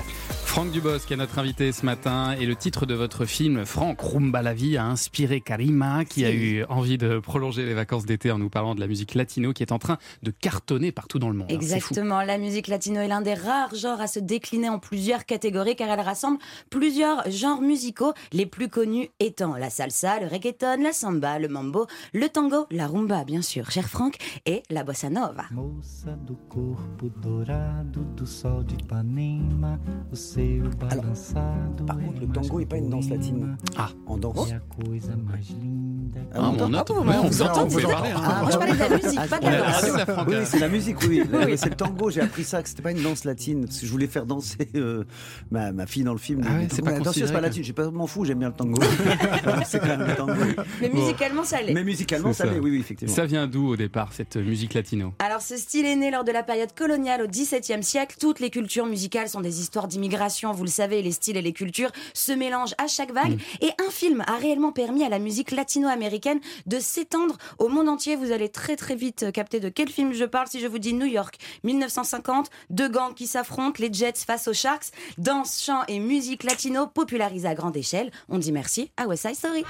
[0.54, 4.40] Franck Dubosc est notre invité ce matin et le titre de votre film, Franck Rumba
[4.40, 8.38] la vie, a inspiré Karima qui a eu envie de prolonger les vacances d'été en
[8.38, 11.34] nous parlant de la musique latino qui est en train de cartonner partout dans le
[11.34, 11.48] monde.
[11.50, 11.54] hein.
[11.56, 15.74] Exactement, la musique latino est l'un des rares genres à se décliner en plusieurs catégories
[15.74, 16.38] car elle rassemble
[16.70, 21.88] plusieurs genres musicaux, les plus connus étant la salsa, le reggaeton, la samba, le mambo,
[22.12, 25.46] le tango, la rumba bien sûr, cher Franck, et la bossa nova.
[25.50, 29.80] Moça do corpo dourado do sol de Ipanema,
[30.12, 33.56] o seu balançado par contre, le tango est pas une danse latine.
[33.76, 33.88] Ah.
[34.06, 34.50] En danse.
[34.50, 36.20] É a coisa mais linda.
[36.34, 38.10] Ah, on entend- on vous entend, vous parler.
[38.10, 38.20] hein.
[38.24, 40.08] Ah, moi je parlais de la musique, pas de la danse.
[40.08, 40.38] radio.
[40.38, 41.22] Oui, c'est la musique, oui.
[41.32, 41.58] oui.
[41.58, 43.90] C'est le tango, j'ai appris ça, que c'était pas une danse latine, parce que je
[43.90, 45.04] voulais faire danser euh,
[45.50, 46.42] ma, ma fille dans le film.
[46.46, 48.48] Ah ouais, c'est pas la considéré c'est pas latine, j'ai pas m'en fous, j'aime bien
[48.48, 48.80] le tango.
[49.66, 50.32] c'est quand même le tango.
[50.80, 51.74] Mais musicalement ça l'est.
[51.74, 52.46] Mais musicalement, ça.
[52.46, 53.14] l'est, oui, oui, effectivement.
[53.14, 55.12] Ça vient d'où au départ cette musique latino?
[55.18, 58.16] Alors ce style est né lors de la période coloniale au XVIIe siècle.
[58.18, 61.52] Toutes les cultures musicales sont des histoires d'immigration, vous le savez, les styles et les
[61.52, 63.40] cultures se mélangent à chaque vague.
[63.60, 68.16] Et un film a réellement permis à la musique latino-américaine de s'étendre au monde entier.
[68.16, 70.92] Vous allez très très vite capter de quel film je parle si je vous dis
[70.94, 74.86] New York 1950, deux gangs qui s'affrontent, les Jets face aux Sharks,
[75.18, 78.10] danse, chant et musique latino popularisée à grande échelle.
[78.28, 79.64] On dit merci à West Side Story.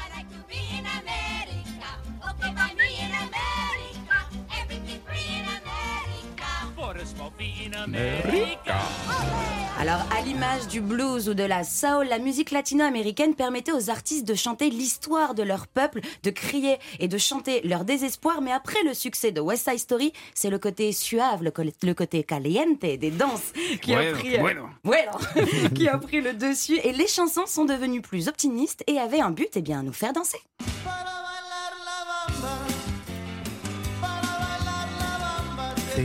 [9.80, 14.26] Alors, à l'image du blues ou de la soul, la musique latino-américaine permettait aux artistes
[14.26, 18.40] de chanter l'histoire de leur peuple, de crier et de chanter leur désespoir.
[18.40, 21.50] Mais après le succès de West Side Story, c'est le côté suave, le,
[21.94, 24.68] côté caliente des danses qui a Bueno, pris, euh, bueno.
[24.84, 25.10] bueno,
[25.74, 26.78] qui a pris le dessus.
[26.84, 30.12] Et les chansons sont devenues plus optimistes et avaient un but, eh bien, nous faire
[30.12, 30.40] danser.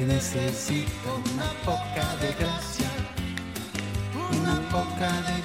[0.10, 2.90] Necesito una poca de gracia.
[4.32, 5.39] Una poca de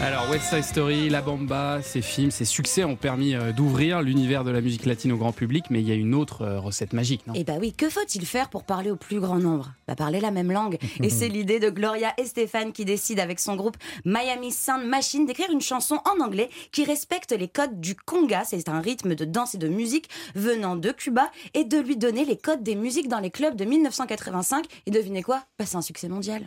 [0.00, 4.44] Alors West Side Story, La Bamba, ces films, ces succès ont permis euh, d'ouvrir l'univers
[4.44, 6.92] de la musique latine au grand public, mais il y a une autre euh, recette
[6.92, 7.32] magique, non?
[7.36, 9.72] Eh bah oui, que faut-il faire pour parler au plus grand nombre?
[9.88, 10.78] Bah parler la même langue.
[11.02, 15.50] Et c'est l'idée de Gloria Estefan qui décide avec son groupe Miami Sound Machine d'écrire
[15.50, 19.56] une chanson en anglais qui respecte les codes du conga, c'est un rythme de danse
[19.56, 23.20] et de musique venant de Cuba, et de lui donner les codes des musiques dans
[23.20, 24.64] les clubs de 1985.
[24.86, 25.42] Et devinez quoi?
[25.58, 26.46] Bah c'est un succès mondial.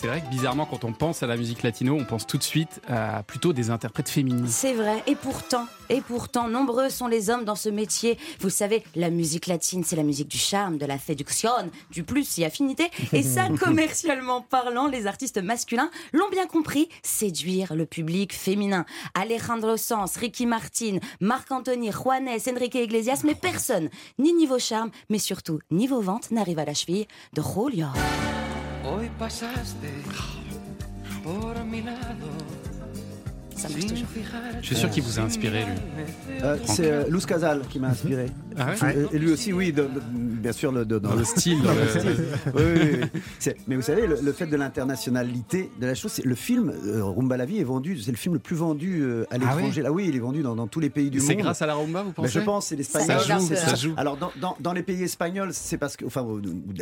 [0.00, 2.42] C'est vrai que bizarrement, quand on pense à la musique latino, on pense tout de
[2.42, 4.46] suite à plutôt des interprètes féminines.
[4.48, 8.16] C'est vrai, et pourtant, et pourtant, nombreux sont les hommes dans ce métier.
[8.38, 11.50] Vous savez, la musique latine, c'est la musique du charme, de la séduction,
[11.90, 12.90] du plus et affinité.
[13.12, 18.86] Et ça, commercialement parlant, les artistes masculins l'ont bien compris, séduire le public féminin.
[19.12, 25.18] Alejandro Sanz, Ricky Martin, Marc Anthony, Juanes, Enrique Iglesias, mais personne, ni niveau charme, mais
[25.18, 27.88] surtout niveau vente, n'arrive à la cheville de Julio.
[28.84, 29.92] Hoy pasaste
[31.22, 32.69] por mi lado.
[33.60, 34.06] Ça marche toujours.
[34.62, 36.04] Je suis sûr qu'il vous a inspiré, lui.
[36.42, 38.26] Euh, c'est euh, Luz Casal qui m'a inspiré.
[38.58, 41.24] Ah ouais Et- Et lui aussi, oui, de- de- bien sûr, le- de- Dans le
[41.24, 42.24] style, dans Dans le le- style.
[42.54, 43.20] Oui, oui, oui.
[43.38, 46.72] C'est- Mais vous savez, le, le fait de l'internationalité de la chose, c'est le film
[46.86, 49.38] euh, Rumba la vie est vendu, c'est le film le plus vendu euh, à Ah
[49.38, 49.82] l'étranger.
[49.82, 51.26] Là, oui, il est vendu dans, dans tous les pays du monde.
[51.26, 53.20] C'est grâce à la rumba, vous Ben, pensez je pense, c'est l'espagnol.
[53.20, 53.94] Ça joue, c'est ça joue.
[53.96, 56.26] Alors dans, dans- dans les pays espagnols, c'est parce que, enfin,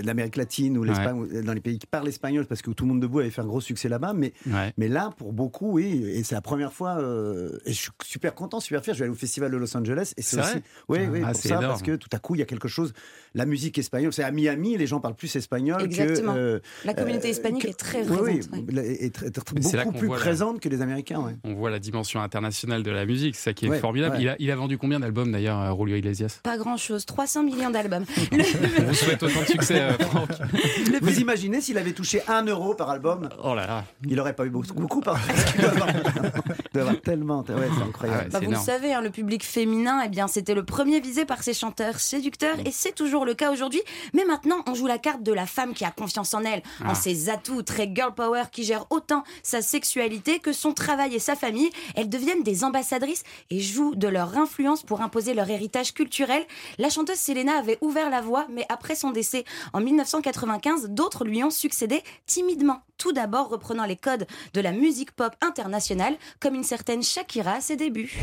[0.05, 3.01] l'Amérique latine ou l'Espagne, dans les pays qui parlent espagnol, parce que tout le monde
[3.01, 4.13] debout avait fait un gros succès là-bas.
[4.15, 4.73] Mais, Ouais.
[4.79, 6.99] mais là, pour beaucoup, oui, et c'est la première fois.
[6.99, 8.95] euh, et je suis super content, super fier.
[8.95, 11.33] Je vais aller au festival de Los Angeles et c'est aussi, vrai oui, oui, Ah,
[11.33, 12.93] pour c'est ça, parce que tout à coup, il y a quelque chose.
[13.35, 16.35] La musique espagnole, c'est à Miami, les gens parlent plus espagnol Exactement.
[16.35, 16.39] que.
[16.39, 20.07] euh, La communauté euh, hispanique que- est très oui, oui, présente, est là beaucoup plus
[20.07, 21.21] voit la- présente que les Américains.
[21.21, 21.37] ouais.
[21.45, 24.17] On voit la dimension internationale de la musique, c'est ça qui est Ouais, formidable.
[24.17, 24.23] ouais.
[24.23, 26.41] Il, a, il a vendu combien d'albums d'ailleurs, euh, Julio Iglesias?
[26.43, 28.05] Pas grand chose, 300 millions d'albums.
[28.33, 30.31] On vous souhaite autant de succès, euh, Franck.
[31.03, 33.29] Vous imaginez s'il avait touché 1 euro par album?
[33.45, 33.85] Oh là là.
[34.07, 35.17] Il n'aurait pas eu beaucoup, beaucoup par
[35.59, 37.41] avoir- tellement.
[37.49, 38.21] Ouais, c'est incroyable.
[38.21, 41.01] Ah ouais, Bah, vous le savez, hein, le public féminin, eh bien, c'était le premier
[41.01, 43.83] visé par ces chanteurs séducteurs, et c'est toujours le cas aujourd'hui.
[44.15, 46.91] Mais maintenant, on joue la carte de la femme qui a confiance en elle, en
[46.91, 46.95] Ah.
[46.95, 51.37] ses atouts, très girl power, qui gère autant sa sexualité que son travail et sa
[51.37, 51.71] famille.
[51.95, 56.45] Elles deviennent des ambassadrices et jouent de leur influence pour imposer leur héritage culturel.
[56.79, 61.43] La chanteuse Selena avait ouvert la voie, mais après son décès en 1995, d'autres lui
[61.45, 62.83] ont succédé timidement.
[62.97, 67.61] Tout d'abord reprenant les codes de la musique pop internationale, comme une certaine Shakira à
[67.61, 68.19] ses débuts.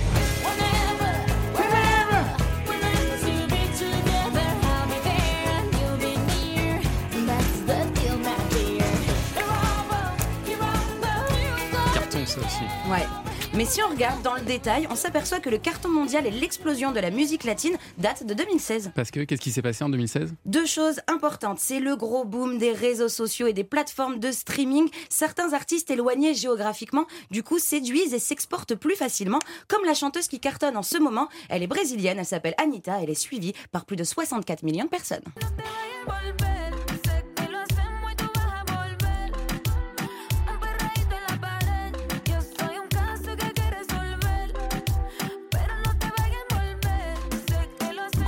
[12.35, 12.63] Ça aussi.
[12.89, 13.05] Ouais.
[13.53, 16.91] Mais si on regarde dans le détail, on s'aperçoit que le carton mondial et l'explosion
[16.91, 18.91] de la musique latine datent de 2016.
[18.95, 22.57] Parce que qu'est-ce qui s'est passé en 2016 Deux choses importantes, c'est le gros boom
[22.57, 24.89] des réseaux sociaux et des plateformes de streaming.
[25.09, 30.39] Certains artistes éloignés géographiquement, du coup, séduisent et s'exportent plus facilement, comme la chanteuse qui
[30.39, 31.29] cartonne en ce moment.
[31.49, 34.89] Elle est brésilienne, elle s'appelle Anita, elle est suivie par plus de 64 millions de
[34.89, 35.23] personnes.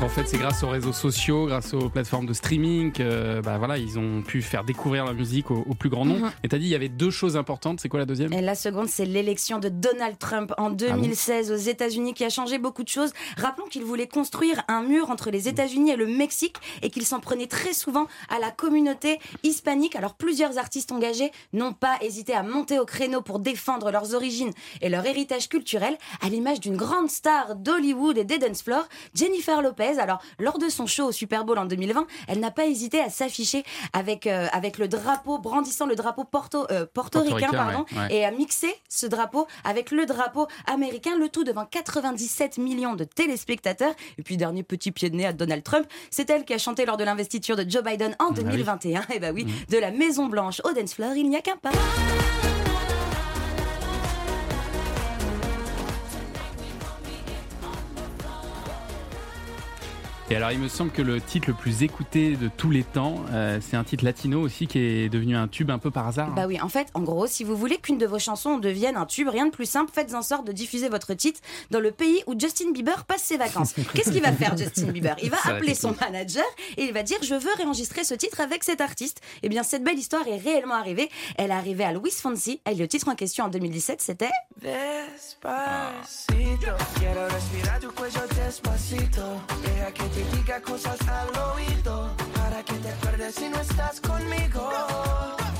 [0.08, 3.78] En fait, c'est grâce aux réseaux sociaux, grâce aux plateformes de streaming, que, bah voilà,
[3.78, 6.28] ils ont pu faire découvrir la musique au, au plus grand nombre.
[6.28, 6.32] Mhm.
[6.46, 7.82] Et t'as dit il y avait deux choses importantes.
[7.82, 8.32] C'est quoi la deuxième?
[8.32, 12.58] Et la seconde, c'est l'élection de Donald Trump en 2016 aux États-Unis qui a changé
[12.58, 13.12] beaucoup de choses.
[13.36, 17.20] Rappelons qu'il voulait construire un mur entre les États-Unis et le Mexique et qu'il s'en
[17.20, 19.98] prenait très souvent à la communauté hispanique.
[19.98, 24.54] Alors plusieurs artistes engagés n'ont pas hésité à monter au créneau pour défendre leurs origines
[24.82, 29.62] et leur héritage culturel, à l'image d'une grande star d'Hollywood et des dance floor, Jennifer
[29.62, 29.97] Lopez.
[30.00, 33.10] Alors lors de son show au Super Bowl en 2020, elle n'a pas hésité à
[33.10, 38.16] s'afficher avec euh, avec le drapeau brandissant le drapeau porto, euh, portoricain, pardon, ouais, ouais.
[38.16, 43.04] et a mixé ce drapeau avec le drapeau américain, le tout devant 97 millions de
[43.04, 43.94] téléspectateurs.
[44.18, 46.86] Et puis, dernier petit pied de nez à Donald Trump, c'est elle qui a chanté
[46.86, 48.44] lors de l'investiture de Joe Biden en Ah oui.
[48.44, 49.02] 2021.
[49.14, 49.72] Et bah oui, Mm.
[49.74, 51.72] de la Maison Blanche au dance floor, il n'y a qu'un pas.
[60.30, 63.16] Et alors, il me semble que le titre le plus écouté de tous les temps,
[63.32, 66.32] euh, c'est un titre latino aussi qui est devenu un tube un peu par hasard.
[66.36, 69.06] Bah oui, en fait, en gros, si vous voulez qu'une de vos chansons devienne un
[69.06, 71.40] tube, rien de plus simple, faites en sorte de diffuser votre titre
[71.72, 73.74] dans le pays où Justin Bieber passe ses vacances.
[73.94, 75.16] Qu'est-ce qu'il va faire, Justin Bieber?
[75.24, 76.00] Il va Ça appeler son cool.
[76.12, 76.44] manager
[76.76, 79.22] et il va dire Je veux réenregistrer ce titre avec cet artiste.
[79.44, 81.10] Eh bien, cette belle histoire est réellement arrivée.
[81.38, 84.32] Elle est arrivée à Luis Fonsi et le titre en question en 2017, c'était.
[84.62, 85.52] Despacito,
[87.00, 89.22] quiero respirar tu cuello despacito.
[89.63, 92.10] Deja que te diga cosas al oído.
[92.34, 94.69] Para que te acuerdes si no estás conmigo.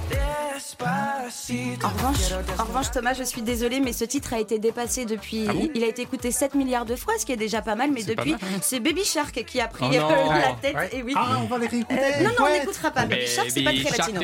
[0.10, 1.86] Despacito.
[1.86, 5.46] En revanche, en revanche, Thomas, je suis désolée, mais ce titre a été dépassé depuis.
[5.48, 7.76] Ah bon il a été écouté 7 milliards de fois, ce qui est déjà pas
[7.76, 10.76] mal, mais depuis, c'est Baby Shark qui a pris Oh euh, la tête.
[10.76, 10.90] Ouais.
[10.94, 11.14] Et oui.
[11.16, 12.00] Ah, on va les réécouter.
[12.00, 13.06] Euh, non, non, on n'écoutera pas.
[13.06, 14.22] Baby Shark, c'est pas très latino.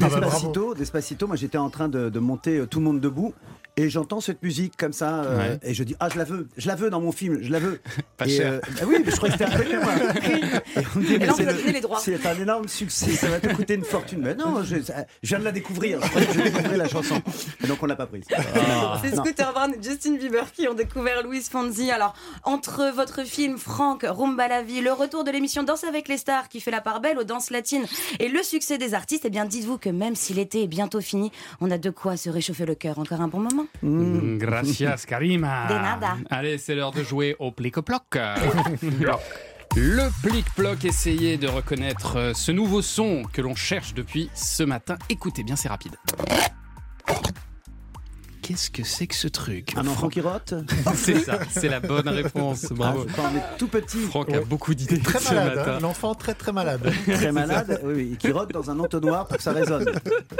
[0.00, 0.20] Ah bah.
[0.20, 3.34] Despacito, Despacito, moi j'étais en train de, de monter euh, tout le monde debout
[3.78, 5.58] et j'entends cette musique comme ça euh, Ouais.
[5.62, 7.58] et je dis ah je la veux, je la veux dans mon film, je la
[7.60, 7.80] veux.
[8.16, 8.52] Pas et, cher.
[8.54, 9.92] euh, ah oui, mais je crois que c'était inconnu moi.
[9.94, 12.18] Et on me dit, Et mais c'est.
[12.18, 14.20] C'est un énorme succès, ça va te coûter une fortune.
[14.22, 16.00] Mais non, je, ça- je viens de la découvrir.
[16.02, 17.20] Je, croyais que je découvrais la chanson.
[17.62, 18.24] Et donc on l'a pas prise.
[18.28, 19.24] C'est Non.
[19.24, 21.90] Scooter Braun et Justin Bieber qui ont découvert Louis Fonzi.
[21.90, 22.14] Alors,
[22.44, 26.48] entre votre film Franck, Rumba la vie, le retour de l'émission Danse avec les stars
[26.48, 27.84] qui fait la part belle aux danses latines
[28.18, 31.30] et le succès des artistes, eh bien, dites-vous que même si l'été est bientôt fini,
[31.60, 33.66] on a de quoi se réchauffer le cœur encore un bon moment.
[33.82, 35.66] Mm, Gracias, Karima.
[35.68, 36.16] De nada.
[36.30, 38.02] Allez, c'est l'heure de jouer au plic-ploc.
[39.76, 44.96] Le plic-ploc, essayez de reconnaître euh, ce nouveau son que l'on cherche depuis ce matin.
[45.10, 45.94] Écoutez bien, c'est rapide.
[48.48, 50.54] Qu'est-ce que c'est que ce truc Un enfant qui rote
[50.94, 52.64] C'est ça, c'est la bonne réponse.
[52.72, 53.04] Bravo.
[53.18, 55.72] Ah, on est tout petit, Franck a beaucoup d'idées Très ce malade, matin.
[55.74, 55.78] hein.
[55.82, 56.90] l'enfant très très malade.
[57.06, 59.84] très malade, oui, oui, et qui rote dans un entonnoir pour que ça résonne.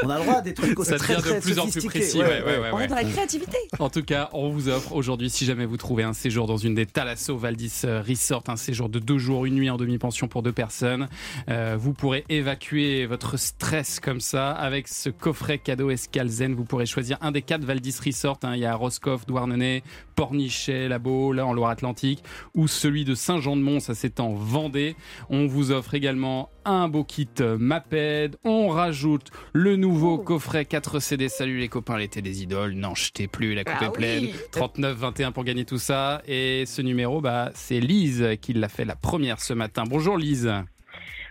[0.03, 1.69] On a le droit à des trucs aussi Ça très, devient de très plus en
[1.69, 2.19] plus précis.
[2.19, 2.85] ouais, ouais, ouais, On ouais.
[2.85, 3.59] est dans la créativité.
[3.79, 6.75] En tout cas, on vous offre aujourd'hui, si jamais vous trouvez un séjour dans une
[6.75, 10.43] des Thalasso Valdis euh, Resort, un séjour de deux jours, une nuit en demi-pension pour
[10.43, 11.09] deux personnes,
[11.51, 16.55] euh, vous pourrez évacuer votre stress comme ça avec ce coffret cadeau Escalzen.
[16.55, 18.39] Vous pourrez choisir un des quatre Valdis Resort.
[18.43, 18.55] hein.
[18.55, 19.83] Il y a Roscoff, Douarnenez,
[20.17, 22.23] Pornichet, Labo, là en Loire-Atlantique,
[22.55, 24.97] ou celui de Saint-Jean-de-Mont, ça c'est en Vendée.
[25.31, 28.37] On vous offre également un beau kit euh, Maped.
[28.45, 31.29] On rajoute le nouveau coffret 4 CD.
[31.29, 32.73] Salut les copains, l'été des idoles.
[32.75, 34.25] N'en jetez plus, la coupe Ah est pleine.
[34.25, 34.35] oui.
[34.53, 36.23] 39 21 pour gagner tout ça.
[36.27, 39.85] Et ce numéro, bah, c'est Lise qui l'a fait la première ce matin.
[39.89, 40.51] Bonjour Lise.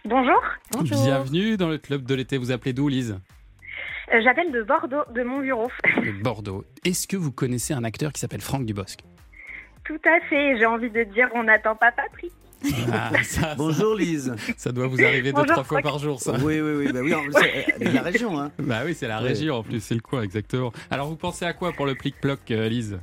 [0.06, 0.42] Bonjour,
[1.04, 2.38] Bienvenue dans le club de l'été.
[2.38, 3.12] Vous appelez d'où Lise?
[3.12, 3.18] Euh,
[4.12, 5.70] j'appelle de Bordeaux, de mon bureau.
[6.04, 6.64] De Bordeaux.
[6.86, 9.00] Est-ce que vous connaissez un acteur qui s'appelle Franck Dubosc?
[9.84, 12.32] Tout à fait, j'ai envie de dire on n'attend pas Patrick.
[12.92, 14.36] Ah, ça, Bonjour Lise.
[14.58, 16.34] ça doit vous arriver deux, Bonjour, trois fois par jour, ça.
[16.44, 18.40] Oui, oui, oui, bah oui, c'est de la région.
[18.40, 18.52] Hein.
[18.58, 20.72] Bah oui, c'est la région en plus, c'est le coin, exactement.
[20.90, 23.00] Alors, vous pensez à quoi pour le plic-ploc, euh, Lise?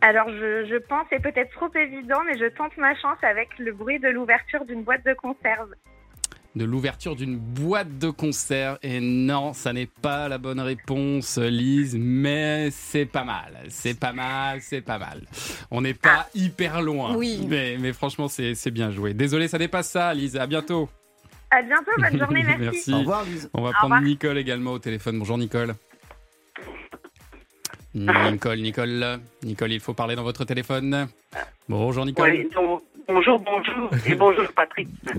[0.00, 3.72] Alors je, je pense, c'est peut-être trop évident, mais je tente ma chance avec le
[3.72, 5.70] bruit de l'ouverture d'une boîte de conserve.
[6.56, 8.78] De l'ouverture d'une boîte de concert.
[8.82, 13.64] Et non, ça n'est pas la bonne réponse, Lise, mais c'est pas mal.
[13.68, 15.22] C'est pas mal, c'est pas mal.
[15.70, 17.14] On n'est pas hyper loin.
[17.16, 17.44] Oui.
[17.48, 19.14] Mais, mais franchement, c'est c'est bien joué.
[19.14, 20.36] Désolé, ça n'est pas ça, Lise.
[20.36, 20.88] À bientôt.
[21.50, 22.62] À bientôt, bonne journée, merci.
[22.62, 22.94] Merci.
[22.94, 23.50] Au revoir, Lise.
[23.54, 24.02] On va Au prendre revoir.
[24.02, 25.18] Nicole également au téléphone.
[25.18, 25.74] Bonjour, Nicole.
[27.94, 31.06] Nicole, Nicole, Nicole, il faut parler dans votre téléphone.
[31.68, 32.30] Bonjour, Nicole.
[32.30, 34.88] Oui, donc, bonjour, bonjour, et bonjour Patrick.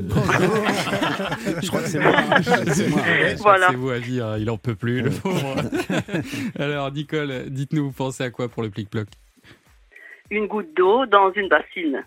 [1.61, 2.13] Je crois que c'est moi.
[2.41, 3.01] C'est moi.
[3.39, 3.67] Voilà.
[3.69, 5.55] C'est vous à dire, il en peut plus, le pauvre.
[6.59, 9.07] Alors, Nicole, dites-nous, vous pensez à quoi pour le plic-ploc
[10.31, 12.03] Une goutte d'eau dans une bassine.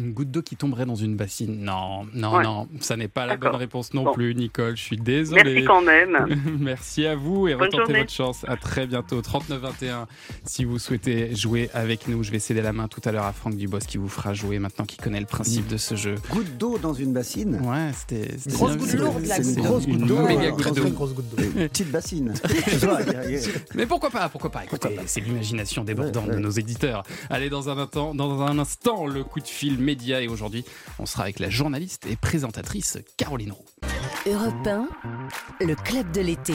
[0.00, 2.42] Une goutte d'eau qui tomberait dans une bassine Non, non, Ouais.
[2.44, 4.12] non, ça n'est pas la bonne réponse non Bon.
[4.14, 4.76] plus, Nicole.
[4.76, 5.42] Je suis désolé.
[5.44, 6.26] Merci quand même.
[6.58, 7.98] Merci à vous et Bonne retentez journée.
[8.00, 8.44] votre chance.
[8.48, 9.20] À très bientôt.
[9.20, 10.06] 39-21.
[10.44, 13.32] Si vous souhaitez jouer avec nous, je vais céder la main tout à l'heure à
[13.32, 16.14] Franck Dubos qui vous fera jouer maintenant qu'il connaît le principe de ce jeu.
[16.30, 17.60] Goutte d'eau dans une bassine.
[17.62, 18.28] Ouais, c'était.
[18.52, 20.16] Grosse goutte une grosse d'eau.
[20.18, 20.30] euh,
[20.86, 21.42] une grosse goutte d'eau.
[21.42, 22.32] Une petite bassine.
[23.74, 24.64] Mais pourquoi pas, pourquoi pas?
[24.64, 26.36] Écoutez, c'est l'imagination débordante Ouais, ouais.
[26.36, 27.02] de nos éditeurs.
[27.28, 30.22] Allez, dans un, instant, dans un instant, le coup de fil média.
[30.22, 30.64] Et aujourd'hui,
[31.00, 33.64] on sera avec la journaliste et présentatrice Caroline Roux.
[34.26, 34.88] Europe 1,
[35.66, 36.54] le club de l'été.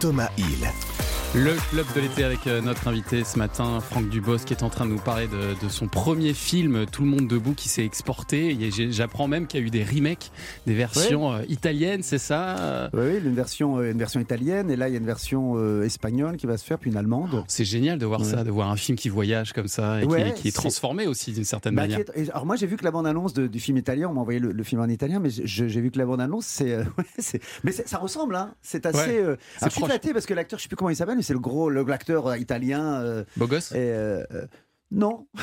[0.00, 1.03] Thomas Hill.
[1.36, 4.70] Le club de l'été avec euh, notre invité ce matin, Franck Dubos, qui est en
[4.70, 7.84] train de nous parler de, de son premier film, Tout le monde debout, qui s'est
[7.84, 8.56] exporté.
[8.90, 10.30] J'apprends même qu'il y a eu des remakes,
[10.68, 14.76] des versions euh, italiennes, c'est ça euh Oui, oui, une version, une version italienne, et
[14.76, 17.42] là il y a une version euh, espagnole qui va se faire, puis une allemande.
[17.48, 18.26] C'est génial de voir Ouais.
[18.26, 21.08] ça, de voir un film qui voyage comme ça et qui- Ouais, qui, est transformé
[21.08, 21.98] aussi d'une certaine Bah, manière.
[22.14, 24.38] est- alors moi j'ai vu que la bande-annonce de- du film italien, on m'a envoyé
[24.38, 26.78] le, le film en italien, mais j'ai vu que la bande-annonce, c'est,
[27.64, 28.54] mais ça ressemble, hein.
[28.62, 28.98] c'est assez.
[28.98, 29.72] Ouais, euh, proche.
[29.84, 32.26] flatté parce que l'acteur, je sais plus comment il s'appelle, mais c'est le gros, l'acteur
[32.26, 33.00] euh, italien.
[33.02, 34.24] euh, Beau gosse et, euh,
[34.90, 35.26] non.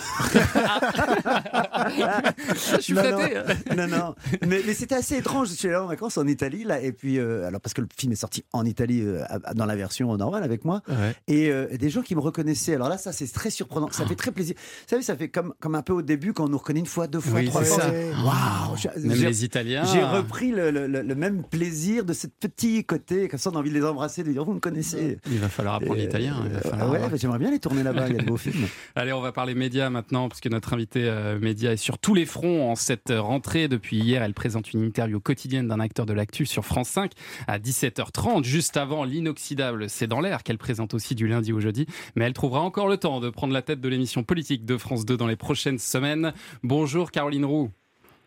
[2.75, 3.35] Je suis non, flatté.
[3.75, 4.15] Non, non, non.
[4.47, 5.49] Mais, mais c'était assez étrange.
[5.49, 7.87] Je suis allé en vacances en Italie, là, et puis, euh, alors parce que le
[7.95, 9.23] film est sorti en Italie euh,
[9.55, 11.15] dans la version normale avec moi, Ouais.
[11.27, 12.75] et euh, des gens qui me reconnaissaient.
[12.75, 13.89] Alors là, ça, c'est très surprenant.
[13.91, 14.55] Ça fait très plaisir.
[14.57, 16.85] Vous savez, ça fait comme, comme un peu au début quand on nous reconnaît une
[16.85, 17.83] fois, deux fois, Oui, trois fois.
[18.23, 18.75] Waouh
[19.07, 19.83] Même les Italiens.
[19.85, 23.55] J'ai repris le, le- le- le même plaisir de ce petit côté, comme ça, on
[23.55, 25.17] a envie de les embrasser, de dire, vous me connaissez.
[25.29, 26.35] Il va falloir apprendre l'italien.
[26.63, 28.07] falloir- ouais, bah, j'aimerais bien les tourner là-bas.
[28.09, 28.65] Il y a de beaux films.
[28.95, 32.25] Allez, on va parler médias maintenant, puisque notre invitée euh, média est sur tous les
[32.25, 33.67] fronts en cette rentrée.
[33.67, 37.11] Depuis hier, elle présente une interview quotidienne d'un acteur de l'actu sur France 5
[37.47, 41.85] à 17h30, juste avant l'inoxydable C'est dans l'air, qu'elle présente aussi du lundi au jeudi.
[42.15, 45.05] Mais elle trouvera encore le temps de prendre la tête de l'émission politique de France
[45.05, 46.33] 2 dans les prochaines semaines.
[46.63, 47.71] Bonjour Caroline Roux.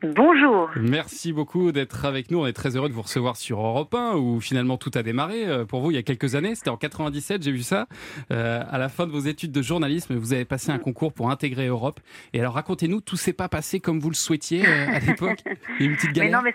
[0.03, 0.71] Bonjour.
[0.77, 2.41] Merci beaucoup d'être avec nous.
[2.41, 5.47] On est très heureux de vous recevoir sur Europe 1, où finalement tout a démarré
[5.47, 6.55] euh, pour vous il y a quelques années.
[6.55, 7.87] C'était en 97, j'ai vu ça.
[8.31, 11.31] Euh, à la fin de vos études de journalisme, vous avez passé un concours pour
[11.31, 12.01] intégrer Europe.
[12.35, 15.39] Et alors racontez-nous, tout s'est pas passé comme vous le souhaitiez euh, à l'époque
[15.81, 16.55] une petite Mais galère non, mais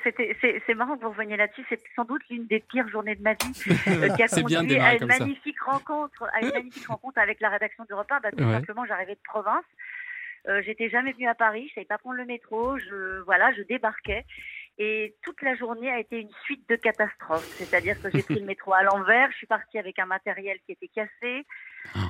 [0.67, 1.65] c'est marrant que vous reveniez là-dessus.
[1.69, 3.39] C'est sans doute l'une des pires journées de ma vie
[3.87, 5.19] euh, qui a C'est bien de conduit à une comme ça.
[5.19, 8.19] magnifique rencontre, à une magnifique rencontre avec la rédaction d'Europe 1.
[8.21, 8.53] Bah, tout Ouais.
[8.53, 9.63] simplement, j'arrivais de province.
[10.49, 11.67] Euh, J'étais jamais venue à Paris.
[11.69, 12.77] Je savais pas prendre le métro.
[12.79, 14.25] Je voilà, je débarquais.
[14.81, 17.45] Et toute la journée a été une suite de catastrophes.
[17.57, 19.29] C'est-à-dire que j'ai pris le métro à l'envers.
[19.31, 21.45] Je suis partie avec un matériel qui était cassé.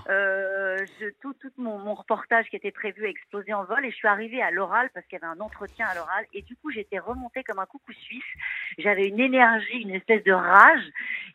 [0.10, 3.92] Euh, je, tout tout mon, mon reportage qui était prévu a explosé en vol et
[3.92, 6.56] je suis arrivée à l'oral parce qu'il y avait un entretien à l'oral et du
[6.56, 8.24] coup j'étais remontée comme un coucou suisse.
[8.80, 10.82] J'avais une énergie, une espèce de rage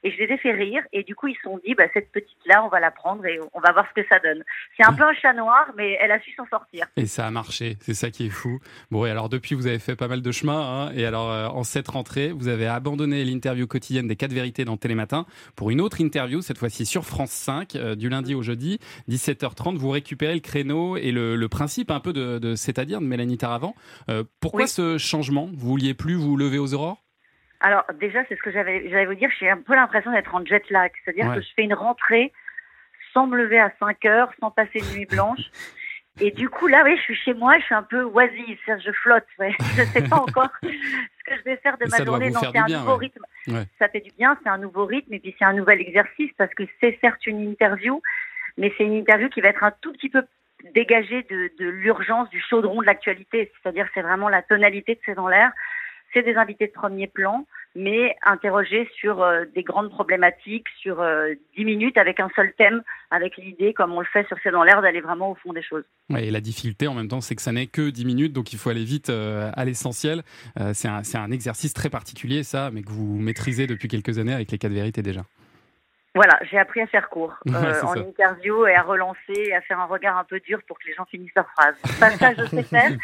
[0.03, 2.11] et je les ai fait rire et du coup ils se sont dit bah, cette
[2.11, 4.43] petite là on va la prendre et on va voir ce que ça donne.
[4.77, 6.87] C'est un peu un chat noir mais elle a su s'en sortir.
[6.97, 8.59] Et ça a marché, c'est ça qui est fou.
[8.91, 10.89] Bon, et alors depuis, vous avez fait pas mal de chemin.
[10.89, 10.93] hein.
[10.95, 14.77] et alors, euh, en cette rentrée, vous avez abandonné l'interview quotidienne des 4 vérités dans
[14.77, 18.79] Télématin pour une autre interview, cette fois-ci sur France 5, euh, du lundi au jeudi,
[19.09, 19.77] 17h30.
[19.77, 23.39] Vous récupérez le créneau et le, le principe un peu de, de C'est-à-dire de Mélanie
[23.39, 23.75] Taravant.
[24.09, 24.69] Euh, pourquoi Oui.
[24.69, 25.51] ce changement?
[25.55, 27.03] Vous vouliez plus vous lever aux aurores?
[27.61, 30.45] Alors déjà, c'est ce que j'avais, j'allais vous dire, j'ai un peu l'impression d'être en
[30.45, 31.37] jet lag, c'est-à-dire Ouais.
[31.37, 32.33] que je fais une rentrée
[33.13, 35.39] sans me lever à 5 heures, sans passer une nuit blanche.
[36.21, 38.85] Et du coup, là, oui, je suis chez moi, je suis un peu oisive, c'est-à-dire
[38.87, 39.53] je flotte, ouais.
[39.77, 42.31] je ne sais pas encore ce que je vais faire de ma journée.
[42.31, 43.07] Non, c'est un bien, nouveau ouais.
[43.07, 43.25] rythme.
[43.49, 43.65] Ouais.
[43.79, 46.55] Ça fait du bien, c'est un nouveau rythme, et puis c'est un nouvel exercice, parce
[46.55, 48.01] que c'est certes une interview,
[48.57, 50.23] mais c'est une interview qui va être un tout petit peu
[50.73, 53.53] dégagée de, de l'urgence, du chaudron de l'actualité.
[53.63, 55.51] C'est-à-dire, c'est vraiment la tonalité de C'est dans l'air.
[56.13, 61.35] C'est des invités de premier plan, mais interrogés sur euh, des grandes problématiques, sur euh,
[61.57, 64.63] 10 minutes avec un seul thème, avec l'idée, comme on le fait sur C'est dans
[64.63, 65.85] l'air, d'aller vraiment au fond des choses.
[66.11, 68.53] Ouais, et la difficulté en même temps, c'est que ça n'est que 10 minutes, donc
[68.53, 70.23] il faut aller vite euh, à l'essentiel.
[70.61, 74.35] Euh, c'est un, un exercice très particulier, ça, mais que vous maîtrisez depuis quelques années
[74.35, 75.23] avec les 4 vérités déjà.
[76.15, 77.99] Voilà, j'ai appris à faire court euh, en ça.
[77.99, 80.95] interview et à relancer et à faire un regard un peu dur pour que les
[80.95, 81.75] gens finissent leurs phrases.
[81.99, 82.91] Ça, ça je sais faire.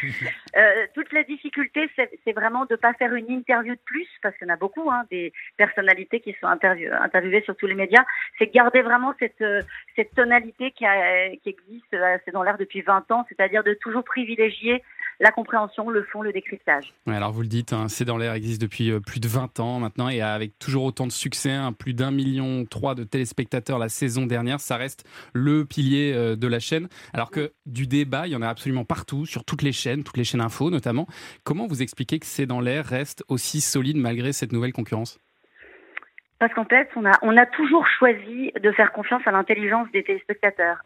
[0.57, 4.45] Euh, toute la difficulté, c'est vraiment de pas faire une interview de plus, parce qu'il
[4.47, 8.03] y en a beaucoup, hein, des personnalités qui sont interview- interviewées sur tous les médias.
[8.37, 9.61] C'est garder vraiment cette, euh,
[9.95, 13.73] cette tonalité qui, a- qui existe, euh, c'est dans l'air depuis 20 ans, c'est-à-dire de
[13.75, 14.83] toujours privilégier
[15.21, 16.93] la compréhension, le fond, le décryptage.
[17.05, 19.59] Ouais, alors vous le dites, hein, C'est dans l'air existe depuis euh, plus de 20
[19.59, 23.77] ans maintenant et avec toujours autant de succès, hein, plus d'un million trois de téléspectateurs
[23.77, 26.89] la saison dernière, ça reste le pilier euh, de la chaîne.
[27.13, 30.17] Alors que du débat, il y en a absolument partout, sur toutes les chaînes, toutes
[30.17, 31.07] les chaînes info notamment.
[31.43, 35.19] Comment vous expliquez que C'est dans l'air reste aussi solide malgré cette nouvelle concurrence?
[36.39, 40.03] Parce qu'en fait, on a, on a toujours choisi de faire confiance à l'intelligence des
[40.03, 40.81] téléspectateurs.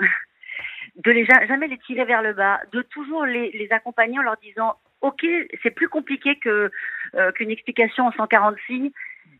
[0.97, 4.23] De les, ja- jamais les tirer vers le bas, de toujours les, les accompagner en
[4.23, 5.25] leur disant Ok,
[5.61, 6.71] c'est plus compliqué que,
[7.15, 8.91] euh, qu'une explication en 140 signes,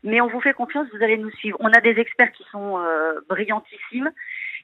[0.04, 1.58] mais on vous fait confiance, vous allez nous suivre.
[1.60, 4.12] On a des experts qui sont euh, brillantissimes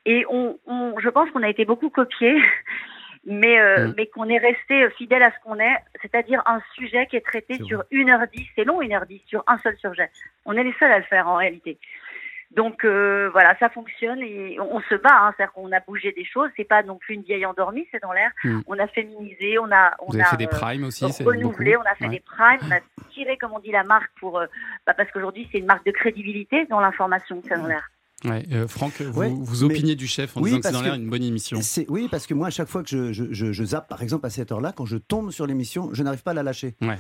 [0.05, 2.39] et on, on, je pense qu'on a été beaucoup copiés,
[3.25, 3.93] mais, euh, Mm.
[3.97, 7.57] mais qu'on est resté fidèle à ce qu'on est, c'est-à-dire un sujet qui est traité
[7.65, 10.09] sur 1h10, c'est long 1h10, sur un seul sujet.
[10.45, 11.77] On est les seuls à le faire en réalité.
[12.55, 16.11] Donc euh, voilà, ça fonctionne et on, on se bat, hein, c'est-à-dire qu'on a bougé
[16.11, 18.29] des choses, c'est pas non plus une vieille endormie, c'est dans l'air.
[18.43, 18.59] Mm.
[18.67, 21.23] On a féminisé, on a, on Vous avez a fait des euh, primes aussi, c'est
[21.23, 21.85] renouvelé, beaucoup.
[21.87, 22.09] on a fait Ouais.
[22.11, 22.79] des primes, on a
[23.13, 24.47] tiré, comme on dit, la marque pour, euh,
[24.85, 27.89] bah, parce qu'aujourd'hui c'est une marque de crédibilité dans l'information, c'est dans l'air.
[28.25, 30.81] Ouais, euh, Franck, vous, Ouais, vous opiniez du chef en Oui, disant que C'est dans
[30.81, 31.57] l'air une bonne émission.
[31.87, 34.27] Oui, parce que moi, à chaque fois que je, je, je- je zappe, par exemple,
[34.27, 36.75] à cette heure-là, quand je tombe sur l'émission, je n'arrive pas à la lâcher.
[36.81, 36.97] Ouais.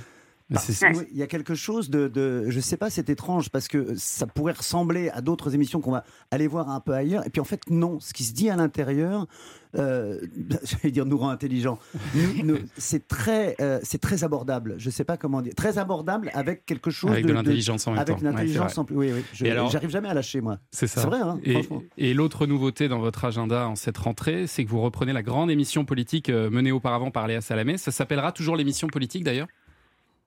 [0.97, 3.95] Oui, Il y a quelque chose de, de- je sais pas, c'est étrange parce que
[3.95, 7.25] ça pourrait ressembler à d'autres émissions qu'on va aller voir un peu ailleurs.
[7.25, 7.99] Et puis en fait, non.
[7.99, 9.27] Ce qui se dit à l'intérieur,
[9.77, 10.19] euh,
[10.63, 11.79] j'allais dire nous rend intelligents.
[12.77, 14.75] C'est très, euh, c'est très abordable.
[14.77, 15.53] Je sais pas comment dire.
[15.55, 18.21] Très abordable avec quelque chose Avec de l'intelligence en même avec temps.
[18.21, 18.95] une Ouais, en plus.
[18.95, 19.23] Oui, oui.
[19.33, 20.57] J'arrive jamais à lâcher moi.
[20.71, 21.01] C'est ça.
[21.01, 21.61] C'est vrai, hein, et
[21.97, 25.49] et l'autre nouveauté dans votre agenda en cette rentrée, c'est que vous reprenez la grande
[25.51, 27.77] émission politique euh, menée auparavant par Léa Salamé.
[27.77, 29.47] Ça s'appellera toujours l'émission politique d'ailleurs?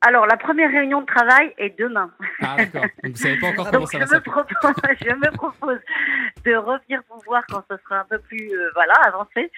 [0.07, 2.11] Alors, la première réunion de travail est demain.
[2.43, 2.85] Ah d'accord.
[3.05, 4.33] Vous savez pas encore comment Donc, ça je va me, s'appeler.
[4.61, 5.79] propose, je me propose
[6.45, 9.51] de revenir vous voir quand ce sera un peu plus euh, voilà, avancé.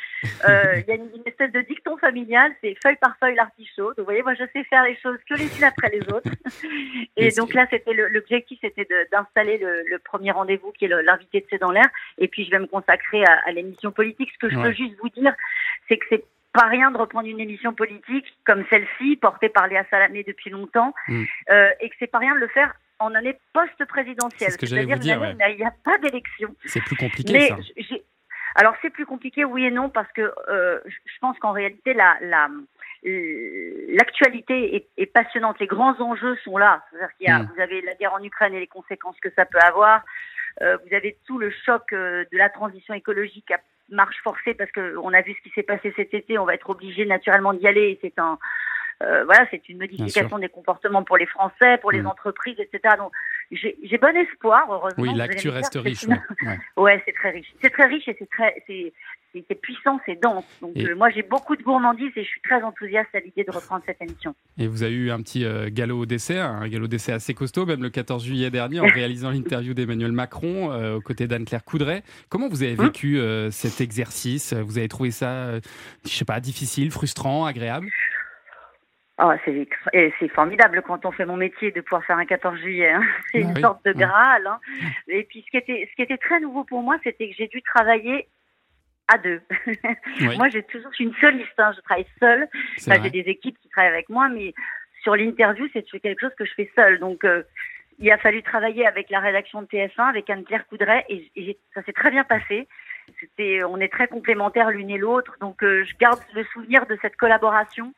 [0.49, 3.89] Euh, Il y a une, une espèce de dicton familial, c'est feuille par feuille l'artichaut.
[3.89, 6.30] Donc, vous voyez, moi, je sais faire les choses que les unes après les autres.
[7.16, 11.47] Et donc là, c'était l'objectif, c'était d'installer le, le premier rendez-vous qui est l'invité de
[11.51, 11.89] C'est dans l'air.
[12.18, 14.30] Et puis, je vais me consacrer à, à l'émission politique.
[14.32, 14.68] Ce que je Ouais.
[14.70, 15.34] peux juste vous dire,
[15.89, 16.24] c'est que c'est
[16.57, 20.94] pas rien de reprendre une émission politique comme celle-ci, portée par Léa Salamé depuis longtemps,
[21.09, 21.24] Mm.
[21.50, 24.50] euh, et que c'est pas rien de le faire en année post-présidentielle.
[24.50, 26.54] C'est ce que j'allais C'est-à-dire il n'y a pas d'élection.
[26.64, 27.94] C'est plus compliqué Mais ça.
[28.57, 32.16] alors c'est plus compliqué, oui et non, parce que euh, je pense qu'en réalité la,
[32.22, 32.48] la
[33.98, 35.59] l'actualité est, est passionnante.
[35.61, 36.82] Les grands enjeux sont là.
[36.90, 37.50] C'est-à-dire qu'il y a, Mm.
[37.54, 40.02] vous avez la guerre en Ukraine et les conséquences que ça peut avoir.
[40.62, 43.59] Euh, vous avez tout le choc euh, de la transition écologique à
[43.89, 46.39] marche forcée parce que on a vu ce qui s'est passé cet été.
[46.39, 47.99] On va être obligé naturellement d'y aller.
[48.03, 48.39] C'est un
[49.03, 52.07] euh, voilà, c'est une modification des comportements pour les Français, pour les Mm.
[52.07, 52.94] entreprises, etc.
[52.99, 53.12] Donc
[53.51, 55.03] j'ai bon espoir, heureusement.
[55.05, 56.05] Oui, l'actu reste riche.
[56.05, 56.59] une- Ouais.
[56.76, 57.53] Ouais, c'est très riche.
[57.62, 58.92] C'est très riche et c'est très, c'est,
[59.61, 60.47] puissant, c'est dense.
[60.62, 63.44] Donc Et- euh, moi j'ai beaucoup de gourmandise et je suis très enthousiaste à l'idée
[63.44, 64.34] de reprendre cette émission.
[64.59, 67.34] Et vous avez eu un petit euh, galop au dessert, un galop au dessert assez
[67.34, 71.64] costaud, même le 14 juillet dernier, en réalisant l'interview d'Emmanuel Macron euh, aux côtés d'Anne-Claire
[71.64, 72.03] Coudray.
[72.30, 74.55] Comment vous avez vécu euh, cet exercice?
[74.55, 75.59] Vous avez trouvé ça,
[76.05, 77.88] je sais pas, difficile, frustrant, agréable?
[79.19, 82.91] Ah, c'est, formidable quand on fait mon métier de pouvoir faire un 14 juillet.
[82.91, 83.03] hein.
[83.33, 83.61] C'est une oui.
[83.62, 83.97] sorte de Ouais.
[83.97, 84.47] graal.
[84.47, 84.61] hein.
[85.09, 87.49] Et puis ce qui était, ce qui était très nouveau pour moi, c'était que j'ai
[87.49, 88.29] dû travailler
[89.09, 89.41] à deux.
[90.21, 90.37] Oui.
[90.37, 91.59] moi, j'ai toujours, je suis une soliste.
[91.59, 91.73] hein.
[91.75, 92.47] Je travaille seule.
[92.81, 94.53] Enfin, j'ai des équipes qui travaillent avec moi, mais
[95.03, 96.99] sur l'interview, c'est quelque chose que je fais seule.
[96.99, 97.43] Donc euh,
[97.99, 101.83] il a fallu travailler avec la rédaction de TF1, avec Anne-Claire Coudray, et, et ça
[101.85, 102.69] s'est très bien passé.
[103.21, 106.99] C'était, on est très complémentaires l'une et l'autre, donc euh, je garde le souvenir de
[107.01, 107.95] cette collaboration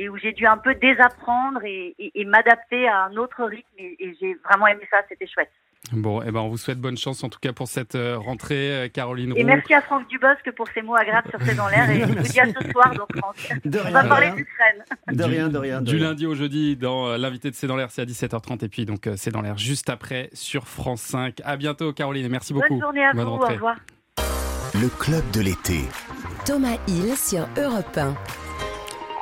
[0.00, 3.66] et où j'ai dû un peu désapprendre et, et- et m'adapter à un autre rythme,
[3.78, 5.50] et, et j'ai vraiment aimé ça, c'était chouette.
[5.92, 8.70] Bon, eh ben, on vous souhaite bonne chance en tout cas pour cette euh, rentrée,
[8.84, 11.88] euh, Caroline Et merci à Franck Dubosc pour ses mots agréables sur C'est dans l'air,
[11.88, 13.36] et je vous dis à ce soir, donc Franck.
[13.64, 14.36] De On rien, va de parler rien.
[14.36, 14.84] d'Ukraine.
[15.12, 15.80] De rien, de rien.
[15.80, 16.08] de Du rien.
[16.08, 18.64] lundi au jeudi, dans euh, l'invité de C'est dans l'air, c'est à 17h30.
[18.64, 21.40] Et puis, donc, euh, c'est dans l'air juste après sur France 5.
[21.44, 22.68] À bientôt, Caroline, et merci beaucoup.
[22.68, 23.54] Bonne journée à Bonne vous, au rentrée.
[23.54, 23.76] revoir.
[24.74, 25.80] Le club de l'été.
[26.44, 28.14] Thomas Hill sur Europe 1.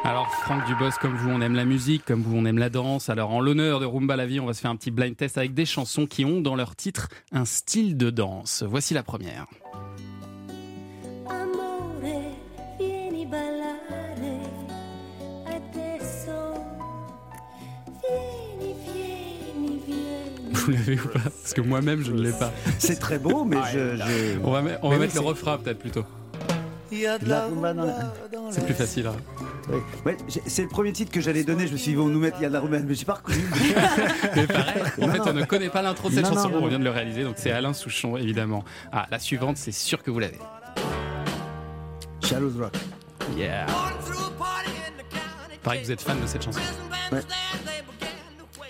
[0.04, 3.08] Alors, Franck Dubos, comme vous, on aime la musique, comme vous, on aime la danse.
[3.10, 5.36] Alors, en l'honneur de Rumba la vie, on va se faire un petit blind test
[5.36, 8.62] avec des chansons qui ont dans leur titre un style de danse.
[8.66, 9.46] Voici la première.
[11.28, 11.92] Amore,
[12.78, 13.76] vieni ballare
[15.46, 16.32] adesso.
[18.08, 20.52] Vieni, vieni, vieni.
[20.54, 21.20] Vous l'avez ou pas?
[21.20, 22.52] Parce que moi-même, je ne l'ai pas.
[22.78, 25.26] C'est très beau, mais je, je- On va, met- on va Mais oui, mettre le
[25.28, 26.04] refrain, peut-être plutôt.
[27.26, 28.12] La rumba dans la-
[28.50, 29.06] C'est plus facile.
[29.06, 29.16] hein.
[29.70, 29.78] Oui.
[30.06, 30.16] Ouais,
[30.46, 31.66] c'est le premier titre que j'allais donner.
[31.66, 32.94] Je me suis dit, ils vont nous mettre Il y a de la rumba, mais
[32.94, 33.38] j'ai pas reconnu.
[34.36, 35.24] Mais pareil, en Non, fait, non.
[35.28, 36.50] on ne connaît pas l'intro de cette Non, chanson.
[36.54, 38.64] on vient de le réaliser, donc c'est Alain Souchon, évidemment.
[38.92, 40.38] Ah, la suivante, c'est sûr que vous l'avez.
[42.24, 42.74] Shallow Rock.
[43.36, 43.66] Yeah.
[45.62, 46.60] Pareil que vous êtes fan de cette chanson.
[47.12, 47.20] Ouais.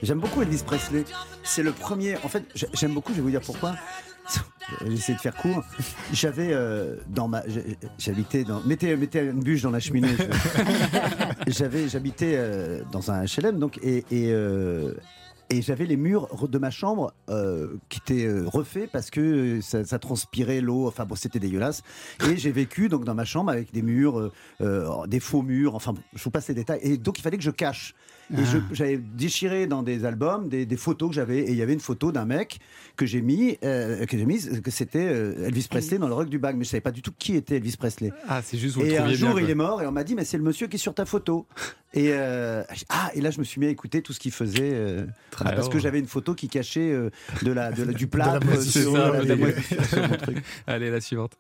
[0.03, 1.05] J'aime beaucoup Elvis Presley.
[1.45, 2.17] C'est le premier.
[2.25, 3.13] En fait, j'ai- j'aime beaucoup.
[3.13, 3.75] Je vais vous dire pourquoi.
[4.87, 5.65] J'essaie de faire court.
[6.13, 7.43] J'avais euh, dans ma,
[7.99, 10.15] j'habitais dans, mettez, mettez une bûche dans la cheminée.
[11.47, 14.93] J'avais, j'habitais euh, dans un HLM donc et et, euh,
[15.49, 17.15] et j'avais les murs de ma chambre
[17.89, 20.87] qui étaient refaits parce que ça, ça transpirait l'eau.
[20.87, 21.83] Enfin bon, c'était dégueulasse.
[22.29, 24.31] Et j'ai vécu donc dans ma chambre avec des murs,
[25.07, 25.75] des faux murs.
[25.75, 26.81] Enfin, bon, je vous passe les détails.
[26.83, 27.95] Et donc il fallait que je cache.
[28.31, 28.59] Et Ah.
[28.73, 31.39] j'avais déchiré dans des albums des, des photos que j'avais.
[31.39, 32.59] Et il y avait une photo d'un mec
[32.97, 36.29] que j'ai mis, euh, que j'ai mise, que c'était euh, Elvis Presley dans le rock
[36.29, 36.57] du bag.
[36.57, 38.13] Mais je savais pas du tout qui était Elvis Presley.
[38.29, 40.05] Ah, c'est juste vous le Et un jour, bien, il est mort et on m'a
[40.05, 41.47] dit, mais c'est le monsieur qui est sur ta photo.
[41.95, 44.73] Et euh, ah, et là, je me suis mis à écouter tout ce qu'il faisait
[44.75, 47.09] euh, Très voilà, parce que j'avais une photo qui cachait euh,
[47.43, 50.43] de la, de la- du plat sur, sur mon truc.
[50.67, 51.33] Allez, la suivante.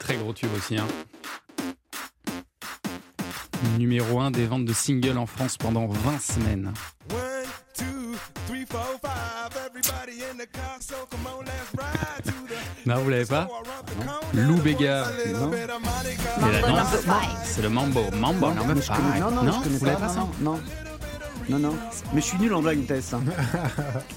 [0.00, 0.76] Très gros tube aussi.
[0.76, 0.86] Hein.
[3.78, 6.72] Numéro 1 des ventes de singles en France pendant 20 semaines.
[12.86, 13.48] Non, vous l'avez pas
[14.34, 15.04] Lou Bega.
[15.32, 15.50] Non.
[17.44, 18.02] C'est le mambo.
[18.12, 19.20] Mambo connais- five.
[19.20, 20.60] non, non, je connais vous l'avez pas, pas ça non, non.
[21.48, 21.76] Non, non.
[22.12, 23.14] Mais je suis nul en blind test.
[23.14, 23.22] hein.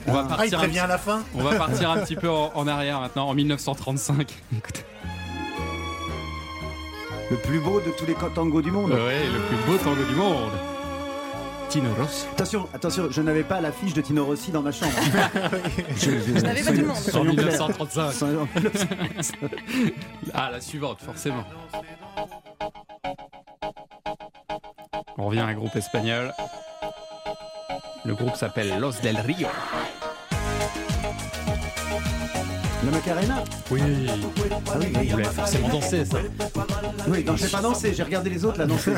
[0.07, 2.15] On va Ah, il partir prévient petit- à la fin On va partir un petit
[2.15, 4.33] peu en, en arrière maintenant, en 1935.
[4.57, 4.81] Écoutez.
[7.31, 8.91] Le plus beau de tous les tangos du monde.
[8.91, 10.51] Ouais, le plus beau tango du monde.
[11.69, 12.25] Tino Rossi.
[12.31, 14.91] Attention, attention, je n'avais pas l'affiche de Tino Rossi dans ma chambre.
[15.95, 16.97] je, Je n'avais pas tout le monde.
[16.97, 17.45] En Soyons clairs.
[17.45, 18.11] 1935.
[18.13, 18.47] Soyons-
[20.33, 21.43] Ah, la suivante, forcément.
[25.19, 26.33] On revient à un groupe espagnol.
[28.05, 29.47] Le groupe s'appelle Los del Rio.
[32.85, 33.81] La Macarena Oui.
[33.81, 35.07] Ah oui, oui.
[35.11, 36.17] Vous l'avez forcément dansé, ça.
[37.09, 38.93] Oui, non, j'ai pas dansé, j'ai regardé les autres la danser.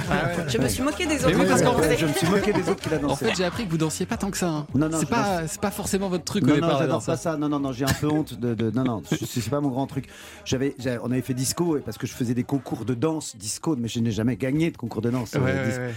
[0.48, 1.40] Je me suis moqué des Mais autres.
[1.40, 3.26] oui, parce qu'en fait, je me suis moqué des autres qui la En dansaient.
[3.30, 4.50] fait, j'ai appris que vous dansiez pas tant que ça.
[4.50, 4.68] hein.
[4.76, 6.70] Non, non, c'est je pas, c'est pas forcément votre truc au Non, départ.
[6.70, 7.06] non, la j'adore danse.
[7.08, 7.38] pas ça.
[7.38, 8.54] Non, non, non, j'ai un peu honte de.
[8.54, 10.08] de- non, non, c'est c'est pas mon grand truc.
[10.46, 13.36] J'avais, j'avais- on avait fait disco et parce que je faisais des concours de danse
[13.36, 15.34] disco, mais je n'ai jamais gagné de concours de danse.
[15.34, 15.82] Ouais, euh, ouais, disco.
[15.82, 15.94] ouais.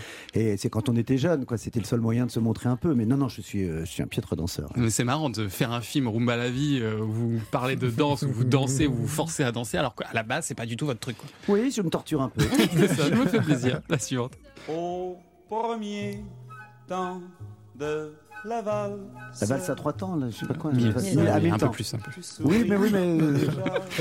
[0.53, 1.59] Et c'est quand on était jeune, quoi.
[1.59, 2.95] C'était le seul moyen de se montrer un peu.
[2.95, 4.71] Mais non, non, je suis, euh, je suis un piètre danseur.
[4.77, 7.91] Mais c'est marrant de faire un film Rumba la vie euh, où vous parlez de
[7.91, 10.55] danse, où vous dansez, où vous vous forcez à danser, alors qu'à la base, c'est
[10.55, 11.17] pas du tout votre truc.
[11.19, 11.29] Quoi.
[11.49, 12.43] Oui, je me torture un peu.
[12.97, 13.81] ça me fait plaisir.
[13.89, 14.33] La suivante.
[14.69, 15.17] Au
[15.49, 16.25] premier
[16.89, 17.21] temps
[17.77, 18.13] de
[18.47, 18.93] la valse.
[19.41, 20.71] La valse à trois temps, là, je sais pas quoi.
[20.73, 22.11] Mille- la- mille- mille- à un peu plus, un peu
[22.41, 22.99] Oui, mais oui, mais.
[22.99, 23.39] euh,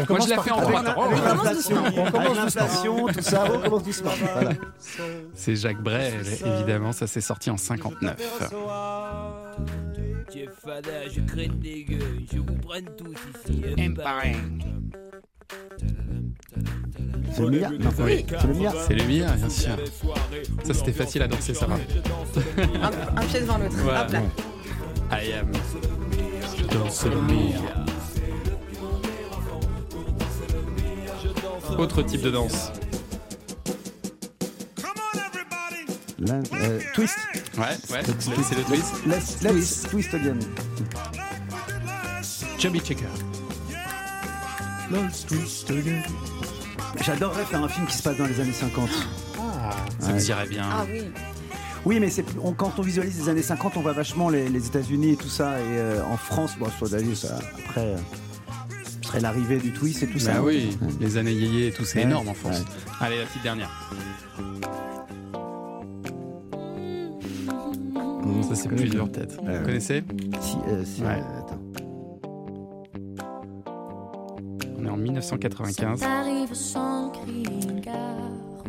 [0.10, 1.02] Moi, je l'ai fait en avec trois la- temps.
[1.04, 2.04] avec On commence l'inflation, doucement.
[2.06, 4.12] on commence l'inflation, tout ça, on commence doucement.
[4.34, 4.52] Voilà.
[5.34, 8.18] C'est Jacques Brel, évidemment, ça s'est sorti en 59.
[10.32, 12.00] Chef Fada, je crains des gueux,
[12.32, 13.64] je vous prenne tous ici.
[13.78, 14.34] Un par un.
[17.32, 18.26] C'est le Mia Non, Oui.
[18.30, 18.72] c'est le Mia.
[18.88, 19.76] C'est le mien, bien sûr.
[20.64, 21.76] Ça, c'était facile à danser, ça va.
[21.76, 23.76] Un, un pied devant l'autre.
[23.78, 24.06] Voilà.
[24.06, 24.22] Hop là.
[25.22, 25.52] I am.
[26.72, 27.60] Danse le mien.
[31.78, 32.72] Autre type de danse.
[36.32, 37.18] Euh, twist.
[37.58, 38.02] Ouais, ouais,
[38.42, 38.94] c'est le twist.
[39.06, 40.40] Let's, let's twist again.
[42.60, 43.08] Chubby Checker.
[47.04, 48.90] J'adorerais faire un film qui se passe dans les années 50.
[50.00, 50.64] Ça vous irait bien.
[50.72, 51.02] Ah oui.
[51.86, 54.68] Oui, mais c'est on- quand on visualise les années 50, on voit vachement les, les
[54.68, 55.60] États-Unis et tout ça.
[55.60, 57.98] Et euh, en France, bon, soit d'ailleurs, ça, après, euh,
[59.02, 60.34] ce serait l'arrivée du twist et tout ça.
[60.34, 62.60] Bah oui, les années yéyé et tout, c'est Ouais, énorme en France.
[62.60, 62.66] ouais.
[63.02, 63.70] Allez, la petite dernière.
[68.42, 69.38] Ça, c'est plus dur, peut-être.
[69.46, 70.04] Euh, Vous connaissez
[70.42, 71.08] Si, euh, si, Ouais.
[71.22, 71.60] euh, attends.
[74.80, 76.00] On est en 1995.
[76.00, 77.94] T'arrives sans crier gare.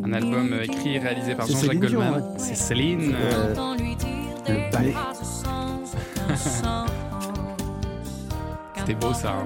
[0.03, 2.13] Un album euh, écrit et réalisé par C'est Jean-Jacques Goldman.
[2.13, 2.21] ouais.
[2.37, 3.13] C'est Céline.
[3.15, 3.53] Euh,
[4.47, 4.93] le ballet.
[8.77, 9.33] C'était beau ça.
[9.39, 9.45] hein.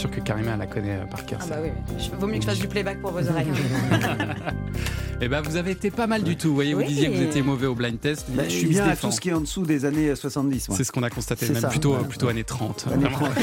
[0.00, 1.40] Sûr que Karima la connaît euh, par cœur.
[1.42, 1.70] Ah bah oui,
[2.18, 3.48] vaut mieux que je fasse du playback pour vos oreilles.
[5.22, 6.48] Eh ben, vous avez été pas mal du tout.
[6.48, 8.24] Vous voyez, vous disiez que vous étiez mauvais au blind test.
[8.30, 10.68] Bah, je suis bien à tout ce qui est en dessous des années 70.
[10.70, 10.78] moi.
[10.78, 12.86] C'est ce qu'on a constaté, même ça, plutôt, plutôt années 30.
[12.90, 13.18] Années vraiment.
[13.18, 13.36] 30,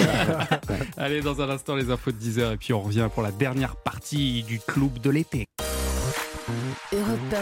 [0.72, 0.78] ouais.
[0.98, 3.76] Allez, dans un instant, les infos de 10h et puis on revient pour la dernière
[3.76, 5.46] partie du club de l'été.
[6.92, 7.36] Europe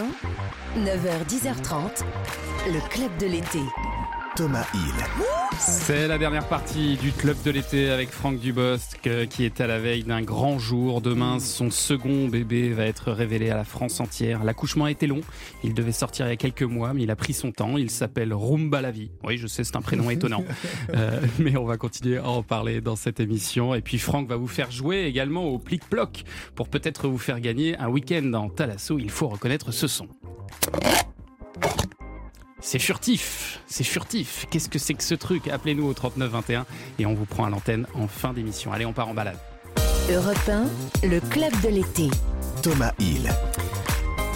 [0.77, 2.03] 1, 9h, 10h30,
[2.67, 3.59] le club de l'été.
[4.35, 4.93] Thomas Hill.
[5.57, 9.67] C'est la dernière partie du club de l'été avec Franck Dubosc euh, qui est à
[9.67, 10.99] la veille d'un grand jour.
[10.99, 14.43] Demain, son second bébé va être révélé à la France entière.
[14.43, 15.21] L'accouchement a été long.
[15.63, 17.77] Il devait sortir il y a quelques mois, mais il a pris son temps.
[17.77, 19.09] Il s'appelle Rumba la vie.
[19.23, 20.43] Oui, je sais, c'est un prénom étonnant.
[20.93, 23.73] Euh, mais on va continuer à en parler dans cette émission.
[23.75, 26.23] Et puis Franck va vous faire jouer également au plic-ploc
[26.53, 28.99] pour peut-être vous faire gagner un week-end en Talasso.
[28.99, 30.07] Il faut reconnaître ce son.
[32.67, 34.47] C'est furtif, c'est furtif.
[34.49, 35.47] Qu'est-ce que c'est que ce truc?
[35.47, 36.65] Appelez-nous au 3921
[36.97, 38.73] et on vous prend à l'antenne en fin d'émission.
[38.73, 39.37] Allez, on part en balade.
[40.11, 42.09] Europe 1, le club de l'été.
[42.63, 43.29] Thomas Hill.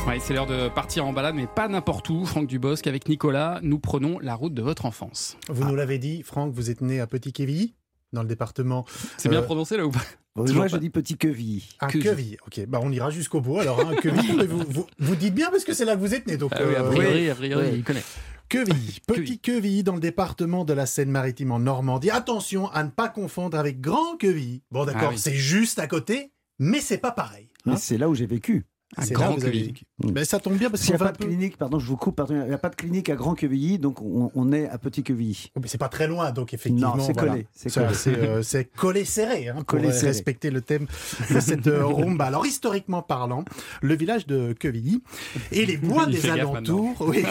[0.08, 2.24] Ouais, c'est l'heure de partir en balade, mais pas n'importe où.
[2.24, 5.36] Franck Dubosc, avec Nicolas, nous prenons la route de votre enfance.
[5.48, 7.74] Vous nous l'avez dit, Franck, vous êtes né à Petit-Quevilly,
[8.14, 8.86] dans le département.
[9.18, 10.01] C'est bien Euh, prononcé là ou pas
[10.36, 11.64] moi, je dis petit queville.
[11.82, 12.03] Un Quevilly.
[12.03, 12.66] Quevilly, ok.
[12.68, 13.80] Bah, on ira jusqu'au bout alors.
[13.82, 16.28] Hein, Quevilly, mais vous, vous, vous dites bien parce que c'est là que vous êtes
[16.28, 16.38] né.
[16.38, 17.30] Donc, Ah oui, a euh, priori, oui.
[17.30, 17.78] a priori, oui.
[17.80, 18.03] il connaît.
[18.47, 22.10] Quevilly, petit Quevilly dans le département de la Seine-Maritime en Normandie.
[22.10, 24.64] Attention à ne pas confondre avec Grand Quevilly.
[24.72, 25.18] Bon, d'accord, Ah oui.
[25.20, 27.49] c'est juste à côté, mais c'est pas pareil.
[27.66, 27.78] Mais hein.
[27.78, 28.66] c'est là où j'ai vécu.
[28.98, 29.74] Un C'est grand vous avez- Quevilly.
[30.04, 32.16] Ben, ça tombe bien parce qu'on n'y a pas de clinique, pardon, je vous coupe,
[32.16, 34.78] pardon, il n'y a pas de clinique à Grand Quevilly, donc on, on est à
[34.80, 35.52] Petit Quevilly.
[35.62, 36.96] Mais c'est pas très loin, donc effectivement.
[36.98, 37.32] Non, c'est voilà.
[37.34, 37.88] collé, c'est collé.
[37.94, 40.08] C'est euh, c'est collé serré, hein, pour Collé euh, serré.
[40.08, 40.88] respecter le thème
[41.30, 42.26] de cette euh, rumba.
[42.26, 43.46] Alors, historiquement parlant,
[43.84, 45.04] le village de Quevilly
[45.52, 46.96] et les bois Il des alentours.
[47.02, 47.24] Oui,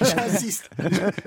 [0.00, 0.70] j'insiste,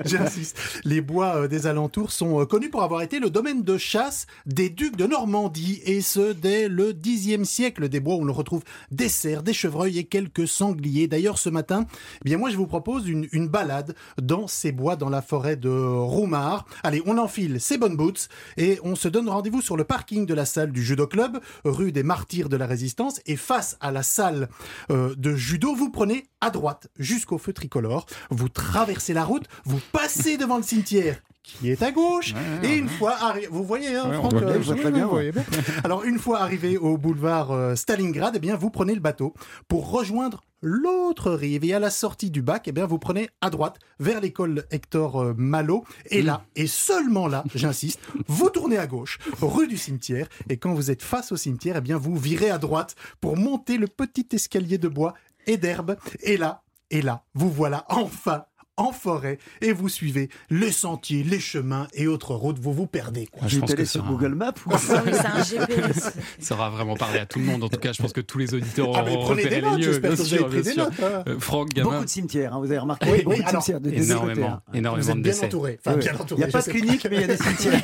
[0.05, 0.57] j'insiste.
[0.83, 4.27] Les bois euh, des alentours sont euh, connus pour avoir été le domaine de chasse
[4.45, 7.87] des ducs de Normandie, et ce dès le Xe siècle.
[7.89, 11.07] Des bois où l'on retrouve des cerfs, des chevreuils et quelques sangliers.
[11.07, 11.85] D'ailleurs, ce matin,
[12.21, 15.69] eh bien moi, je vous propose une, balade dans ces bois, dans la forêt de
[15.69, 16.65] Roumard.
[16.83, 20.33] Allez, on enfile ses bonnes boots et on se donne rendez-vous sur le parking de
[20.33, 23.21] la salle du judo club, rue des Martyrs de la Résistance.
[23.25, 24.49] Et face à la salle
[24.91, 28.05] euh, de judo, vous prenez à droite jusqu'au feu tricolore.
[28.29, 32.33] Vous traversez la route, vous passez devant le cimetière qui est à gauche.
[32.63, 34.89] et une fois arrivé, vous voyez, hein, Ouais, Franck, voit bien, je vois oui, très
[34.89, 35.43] oui, bien, vous voyez bien.
[35.83, 39.33] Alors une fois arrivé au boulevard euh, Stalingrad, eh bien vous prenez le bateau
[39.67, 41.65] pour rejoindre l'autre rive.
[41.65, 45.21] Et à la sortie du bac, eh bien vous prenez à droite vers l'école Hector
[45.21, 45.83] euh, Malo.
[46.09, 50.27] Et là et seulement là, j'insiste, vous tournez à gauche, rue du cimetière.
[50.49, 53.77] Et quand vous êtes face au cimetière, eh bien vous virez à droite pour monter
[53.77, 55.13] le petit escalier de bois
[55.45, 55.97] et d'herbe.
[56.21, 56.63] Et là
[56.93, 58.45] et là, vous voilà enfin
[58.77, 63.27] en forêt et vous suivez les sentiers, les chemins et autres routes, vous vous perdez.
[63.27, 63.47] quoi.
[63.47, 64.77] Je pense que sur ça- Google Maps ou Oui,
[65.13, 66.11] c'est un GPS.
[66.39, 67.63] Ça aura vraiment parlé à tout le monde.
[67.63, 69.77] En tout cas, je pense que tous les auditeurs Ah, auront prenez repéré des notes,
[69.79, 69.99] les lieux.
[69.99, 70.83] Bien vous sûr, avez pris bien des sûr.
[70.85, 71.23] notes, hein.
[71.27, 71.89] Euh, Franck Gamin.
[71.91, 73.11] Beaucoup de cimetières, hein, vous avez remarqué.
[73.11, 75.45] Oui, beaucoup oui, de cimetières de, énormément, énormément Vous êtes de bien décès.
[75.45, 75.79] entouré.
[75.85, 76.01] Enfin, Ouais.
[76.03, 76.39] bien Il entouré.
[76.41, 77.83] n'y a pas je de clinique, mais il y a des cimetières.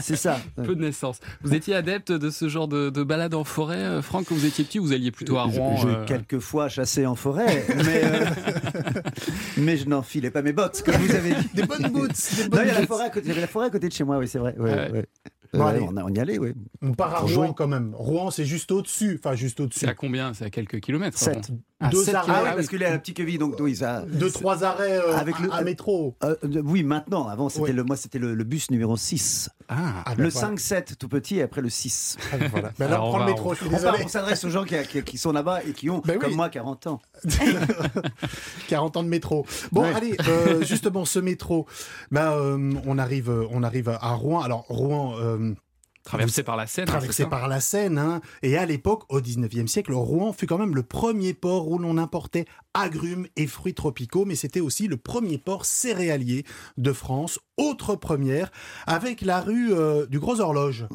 [0.00, 0.40] C'est ça.
[0.56, 1.18] Peu de naissance.
[1.42, 4.46] Vous étiez adepte de ce genre de, de balade en forêt, euh, Franck, quand vous
[4.46, 8.02] étiez petit, vous alliez plutôt à Rouen J'ai euh, quelques fois chassé en forêt, mais,
[9.60, 11.48] mais je n'enfilais pas mes bottes, comme vous avez dit.
[11.54, 12.48] des bonnes boots.
[12.52, 13.04] Non, il y a la forêt
[13.66, 14.54] à côté, de chez moi, oui, c'est vrai.
[15.52, 16.52] On, y allait, oui.
[16.82, 17.94] On part à Rouen quand même.
[17.94, 19.20] Rouen, c'est juste au-dessus.
[19.22, 19.80] Enfin, juste au-dessus.
[19.80, 20.32] C'est à combien?
[20.34, 21.18] C'est à quelques kilomètres.
[21.28, 21.52] Hein, 7.
[21.82, 22.30] Ah, Deux arrêts.
[22.34, 24.02] Ah oui, parce qu'il est à la petite queville, donc oui, ça.
[24.06, 26.14] Deux, trois arrêts euh, Avec à, le- à métro.
[26.22, 27.26] Euh, de- oui, maintenant.
[27.26, 27.72] Avant, c'était Oui.
[27.72, 29.48] le, moi, c'était le, le bus numéro 6.
[29.68, 30.48] Ah, Ah, ben le voilà.
[30.54, 32.18] 5-7, tout petit, et après le 6.
[32.32, 32.72] Ah, ben voilà.
[32.78, 33.98] Ben là, Alors, on le métro, je suis On, désolé.
[34.04, 36.18] on s'adresse aux gens qui, qui- qui sont là-bas et qui ont, Ben oui.
[36.26, 37.00] comme moi, 40 ans.
[38.68, 39.46] 40 ans de métro.
[39.72, 39.94] Bon, Ouais.
[39.94, 41.66] allez, euh, justement, ce métro,
[42.10, 44.40] ben, euh, on, arrive, euh, on arrive à Rouen.
[44.42, 45.14] Alors, Rouen.
[46.04, 46.84] Traversé par la Seine.
[46.88, 47.98] hein, traversé par la Seine.
[47.98, 48.20] hein.
[48.42, 51.98] Et à l'époque, au 19e siècle, Rouen fut quand même le premier port où l'on
[51.98, 56.44] importait agrumes et fruits tropicaux, mais c'était aussi le premier port céréalier
[56.78, 57.38] de France.
[57.56, 58.50] Autre première,
[58.86, 60.86] avec la rue euh, du Gros Horloge.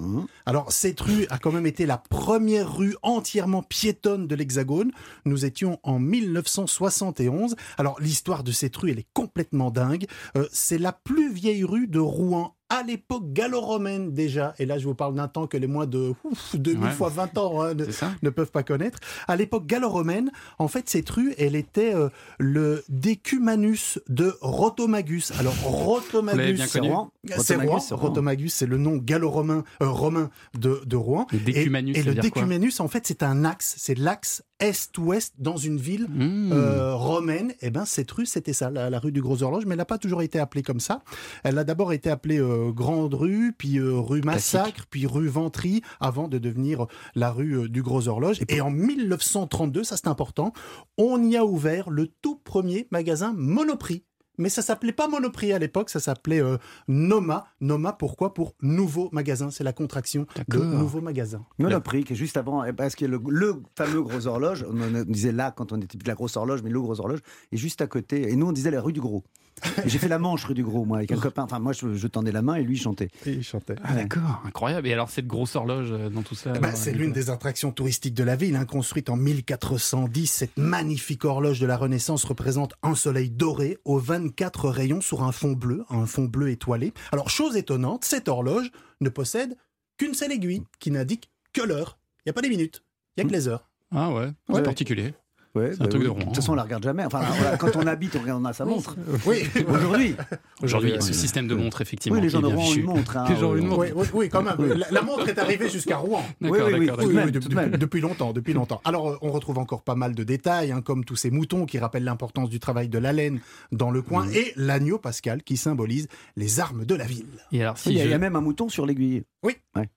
[0.48, 4.92] Alors, cette rue a quand même été la première rue entièrement piétonne de l'Hexagone.
[5.26, 7.56] Nous étions en 1971.
[7.78, 10.06] Alors, l'histoire de cette rue, elle est complètement dingue.
[10.38, 14.54] Euh, c'est la plus vieille rue de Rouen à l'époque gallo-romaine déjà.
[14.60, 16.92] Et là, je vous parle d'un temps que les moins de ouf, 2000 Ouais.
[16.92, 17.74] fois 20 ans hein,
[18.22, 19.00] ne, peuvent pas connaître.
[19.28, 22.10] À l'époque gallo-romaine, en fait, cette rue, elle était euh,
[22.40, 25.32] le décumanus de Rotomagus.
[25.40, 27.12] Alors, Rotomagus, C'est Rouen.
[27.26, 28.08] c'est Rotomagus, c'est Rouen.
[28.10, 31.28] Rotomagus, c'est le nom gallo-romain euh, romain de, de Rouen.
[31.32, 33.76] Le décumanus, et, et le décumanus, en fait, c'est un axe.
[33.78, 36.52] C'est l'axe est-ouest dans une ville Mmh.
[36.54, 37.54] euh, romaine.
[37.62, 39.66] Et ben, cette rue, c'était ça, la, la rue du Gros Horloge.
[39.66, 41.02] Mais elle n'a pas toujours été appelée comme ça.
[41.44, 45.82] Elle a d'abord été appelée euh, Grande Rue, puis euh, rue Massacre, puis rue Ventry,
[46.00, 48.40] avant de devenir la rue du Gros Horloge.
[48.50, 50.54] Et, en 1932, ça c'est important,
[50.98, 54.04] on y a ouvert le tout premier magasin Monoprix.
[54.38, 56.58] Mais ça s'appelait pas Monoprix à l'époque, ça s'appelait euh,
[56.88, 57.48] Noma.
[57.62, 58.34] Noma, pourquoi?
[58.34, 59.52] Pour nouveau magasin.
[59.52, 61.46] C'est la contraction de nouveau magasin.
[61.60, 65.32] Monoprix, qui est juste avant, eh, parce que le, le fameux gros horloge, on, disait
[65.32, 67.20] là quand on était petit, la grosse horloge, mais le gros horloge
[67.52, 68.30] est juste à côté.
[68.32, 69.24] Et nous, on disait la rue du Gros.
[69.86, 71.44] J'ai fait la manche rue du Gros, moi, avec un copain.
[71.44, 73.08] Enfin, moi, je, je tendais la main et lui, il chantait.
[73.26, 73.76] Et il chantait.
[73.84, 74.88] Ah, d'accord, incroyable.
[74.88, 78.14] Et alors, cette grosse horloge euh, dans tout ça alors, c'est l'une des attractions touristiques
[78.14, 80.28] de la ville, hein, construite en 1410.
[80.32, 85.32] Cette magnifique horloge de la Renaissance représente un soleil doré aux 24 rayons sur un
[85.32, 86.94] fond bleu, un fond bleu étoilé.
[87.12, 89.56] Alors, chose étonnante, cette horloge ne possède
[89.98, 91.98] qu'une seule aiguille qui n'indique que l'heure.
[92.20, 92.84] Il n'y a pas les minutes,
[93.16, 93.70] il n'y a que les heures.
[93.92, 94.64] Ah ouais, c'est Ouais.
[94.64, 95.14] particulier.
[95.56, 96.08] Ouais, C'est un truc de.
[96.10, 96.20] Rouen.
[96.20, 97.06] De toute façon, on la regarde jamais.
[97.06, 98.96] Enfin, voilà, quand on habite, on, regarde- a sa montre.
[99.26, 100.16] Oui, Aujourd'hui.
[100.62, 101.08] Aujourd'hui, il y a oui.
[101.08, 102.18] ce système de montre, effectivement.
[102.18, 103.18] Oui, les gens de Rouen une montre.
[103.18, 103.80] hein, Les gens ont une montre.
[103.82, 104.56] Oui, oui, oui, quand même.
[104.60, 104.70] Oui.
[104.76, 106.22] La, la montre est arrivée jusqu'à Rouen.
[106.42, 107.32] Oui, oui, oui.
[107.32, 108.82] depuis, depuis longtemps, depuis longtemps.
[108.84, 112.04] Alors, on retrouve encore pas mal de détails, hein, comme tous ces moutons qui rappellent
[112.04, 113.40] l'importance du travail de la laine
[113.72, 117.26] dans le coin, et l'agneau pascal qui symbolise les armes de la ville.
[117.52, 118.08] Et alors, Il y, a, je...
[118.08, 119.24] il y a même un mouton sur l'aiguille.
[119.46, 119.56] Oui.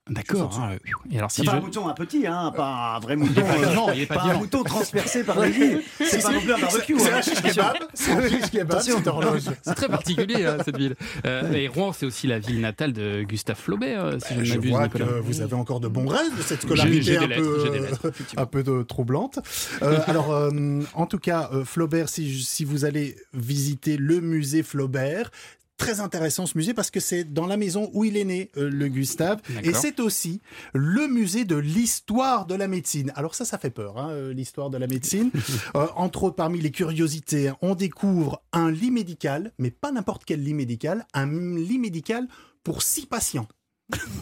[0.09, 0.59] D'accord.
[0.61, 0.77] hein,
[1.11, 1.57] Et alors si C'est pas je...
[1.57, 3.41] un mouton, un petit, hein, pas un vrai mouton.
[3.41, 4.39] pas euh, vivant, il est pas un vivant.
[4.39, 5.77] mouton transpercé par la vie.
[5.99, 6.99] C'est pas non plus un barbecue.
[6.99, 7.17] C'est hein.
[7.17, 7.77] un shish kebab.
[7.95, 9.41] C'est un shish kebab, horloge.
[9.63, 10.95] C'est très particulier hein, cette ville.
[11.25, 14.43] Euh, et Rouen, c'est aussi la ville natale de Gustave Flaubert, euh, si je ne
[14.45, 15.05] Je m'abuse, vois Nicolas.
[15.05, 18.45] que vous avez encore de bons rêves de cette scolarité un, lettres, peu, lettres, un
[18.45, 19.39] peu de- troublante.
[19.81, 20.51] Euh, alors, euh,
[20.93, 25.31] en tout cas, Flaubert, si, si vous allez visiter le musée Flaubert,
[25.79, 28.69] très intéressant ce musée parce que c'est dans la maison où il est né, euh,
[28.69, 30.41] le Gustave, et c'est aussi
[30.73, 33.11] le musée de l'histoire de la médecine.
[33.15, 35.31] Alors ça, ça fait peur, hein, euh, l'histoire de la médecine.
[35.75, 40.43] Euh, entre autres, parmi les curiosités, on découvre un lit médical, mais pas n'importe quel
[40.43, 41.27] lit médical, un
[41.57, 42.27] lit médical
[42.63, 43.47] pour six patients.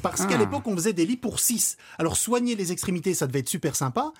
[0.01, 0.37] Parce qu'à Ah.
[0.37, 1.75] l'époque, on faisait des lits pour 6.
[1.97, 4.13] Alors, soigner les extrémités, ça devait être super sympa.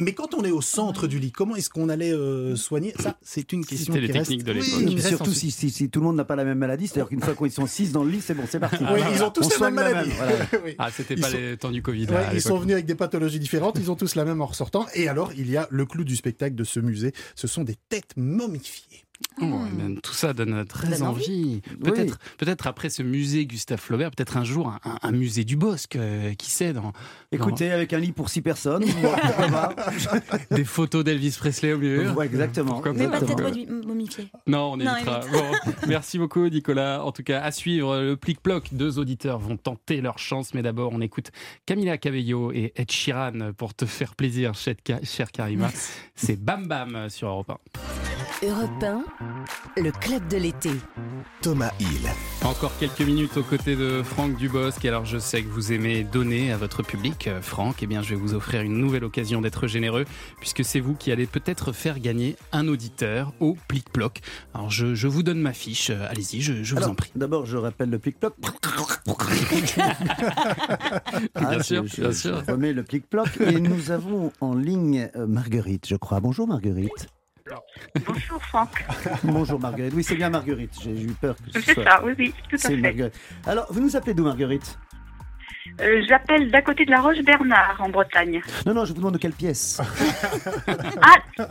[0.00, 2.94] Mais quand on est au centre du lit, comment est-ce qu'on allait euh, soigner?
[2.98, 4.30] Ça, c'est une question C'était qui les reste...
[4.30, 5.06] techniques de Oui, l'époque.
[5.08, 7.34] surtout si, si, si tout le monde n'a pas la même maladie, c'est-à-dire qu'une fois
[7.36, 8.78] qu'ils sont 6 dans le lit, c'est bon, c'est parti.
[8.92, 10.10] Oui, ils ont tous On la même la maladie.
[10.16, 10.32] voilà.
[10.64, 10.74] Oui.
[10.78, 12.06] Ah, c'était pas sont- les temps du Covid.
[12.06, 14.40] Ouais, là, à ils sont venus avec des pathologies différentes, ils ont tous la même
[14.40, 14.86] en ressortant.
[14.94, 17.76] Et alors, il y a le clou du spectacle de ce musée, ce sont des
[17.90, 19.04] têtes momifiées.
[19.42, 21.60] Oh, bien, tout ça donne très Donne envie.
[21.82, 25.96] Peut-être, peut-être après ce musée Gustave Flaubert, peut-être un jour un, un musée du Bosque,
[25.96, 26.92] euh, qui sait, dans,
[27.32, 28.84] Écoutez, avec un lit pour 6 personnes,
[30.50, 32.16] des photos d'Elvis Presley au mur.
[32.16, 32.72] Ouais, exactement.
[32.74, 33.50] Pourquoi Mais pas de Exactement.
[33.50, 34.28] tête momi- momifiée.
[34.46, 35.20] Non, on Non, évitera.
[35.20, 35.32] évite.
[35.32, 37.02] Bon, merci beaucoup, Nicolas.
[37.04, 38.68] En tout cas, à suivre le plic-ploc.
[38.72, 41.30] Deux auditeurs vont tenter leur chance, mais d'abord, on écoute
[41.66, 45.70] Camila Cabello et Ed Sheeran pour te faire plaisir, chère Karima.
[46.14, 48.29] C'est Bam Bam sur Europe 1.
[48.42, 49.04] Europe 1,
[49.82, 50.70] le club de l'été.
[51.42, 52.08] Thomas Hill.
[52.44, 54.82] Encore quelques minutes aux côtés de Franck Dubosc.
[54.86, 57.82] Alors, je sais que vous aimez donner à votre public, euh, Franck.
[57.82, 60.04] Eh bien, je vais vous offrir une nouvelle occasion d'être généreux,
[60.38, 64.20] puisque c'est vous qui allez peut-être faire gagner un auditeur au plic-ploc.
[64.54, 65.90] Alors, je, je vous donne ma fiche.
[65.90, 67.10] Euh, Allez-y, je, je vous Alors, en prie.
[67.16, 68.34] D'abord, je rappelle le plic-ploc.
[71.34, 72.42] Ah, Bien je- sûr, je, bien je sûr.
[72.48, 73.28] remets le plic-ploc.
[73.40, 76.20] Et nous avons en ligne euh, Marguerite, je crois.
[76.20, 77.08] Bonjour Marguerite.
[78.06, 78.84] Bonjour Franck.
[79.24, 79.92] Bonjour Marguerite.
[79.94, 80.72] Oui, c'est bien Marguerite.
[80.82, 81.84] J'ai eu peur que ce C'est soit.
[81.84, 82.76] ça, oui, oui, tout à C'est fait.
[82.76, 83.14] Marguerite.
[83.46, 84.78] Alors, vous nous appelez d'où Marguerite
[85.80, 88.40] Euh, J'appelle d'à côté de la Roche-Bernard, en Bretagne.
[88.66, 89.80] Non, non, je vous demande de quelle pièce.
[91.02, 91.46] Ah,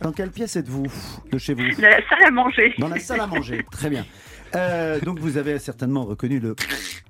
[0.00, 0.86] Dans quelle pièce êtes-vous
[1.32, 2.74] de chez vous la salle à manger.
[2.78, 3.64] Dans la salle à manger.
[3.70, 4.04] Très bien.
[4.54, 6.56] Euh, donc vous avez certainement reconnu le.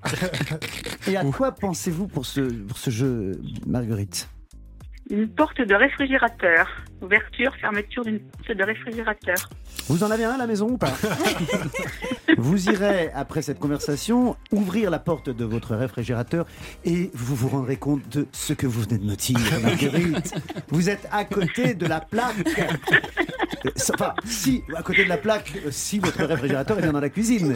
[1.07, 4.29] Et à quoi pensez-vous pour ce, pour ce jeu, Marguerite?
[5.11, 6.69] Une porte de réfrigérateur.
[7.01, 9.49] Ouverture, fermeture d'une porte de réfrigérateur.
[9.89, 10.93] Vous en avez un à la maison ou pas
[12.39, 16.47] Vous irez, après cette conversation, ouvrir la porte de votre réfrigérateur
[16.85, 20.35] et vous vous rendrez compte de ce que vous venez de me dire, Marguerite.
[20.69, 22.35] Vous êtes à côté de la plaque.
[22.59, 27.01] Euh, Enfin, si, à côté de la plaque, euh, si votre réfrigérateur est bien dans
[27.01, 27.55] la cuisine.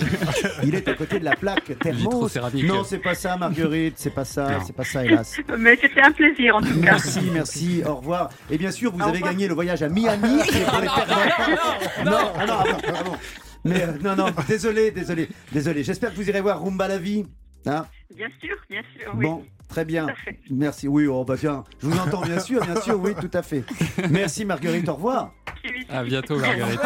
[0.64, 2.36] Il est à côté de la plaque thermos.
[2.64, 5.36] Non, c'est pas ça, Marguerite, c'est pas ça, c'est pas ça, hélas.
[5.59, 6.80] Mais c'était un plaisir, en tout cas.
[6.80, 8.30] Merci, merci, au revoir.
[8.51, 9.31] Et bien sûr, vous Au avez revoir.
[9.48, 10.38] Le voyage à Miami.
[10.68, 12.04] pour les perdants.
[12.04, 13.12] Non, ah non, ah ah bon.
[13.64, 15.84] Mais euh, non, non, désolé, désolé, désolé.
[15.84, 17.24] J'espère que vous irez voir Rumba la vie.
[17.66, 19.24] Hein Bien sûr, bien sûr, oui.
[19.24, 20.08] Bon, très bien.
[20.50, 20.88] Merci.
[20.88, 21.62] Oui, oh, bah bien.
[21.80, 23.62] Je vous entends, bien sûr, bien sûr, oui, tout à fait.
[24.10, 24.88] Merci, Marguerite.
[24.88, 25.32] Au revoir.
[25.88, 26.80] À bientôt, Marguerite.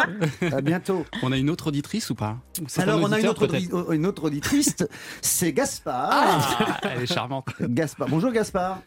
[0.53, 1.03] À bientôt.
[1.23, 2.37] On a une autre auditrice ou pas
[2.77, 4.75] Alors, on a une autre, audi- une autre auditrice.
[5.21, 6.09] C'est Gaspard.
[6.11, 7.47] Ah, elle est charmante.
[7.59, 8.07] Gaspard.
[8.07, 8.81] Bonjour, Gaspard.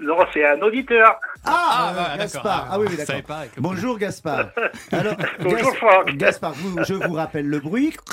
[0.00, 1.20] Non, c'est un auditeur.
[1.44, 2.18] Ah, Ah, euh.
[2.18, 2.44] Gaspard.
[2.46, 3.44] Ah, Ah oui, oui, d'accord.
[3.58, 4.50] Bonjour, Gaspard.
[4.92, 6.16] Alors, Bonjour, Gas- Franck.
[6.16, 7.94] Gaspard, vous- je vous rappelle le bruit.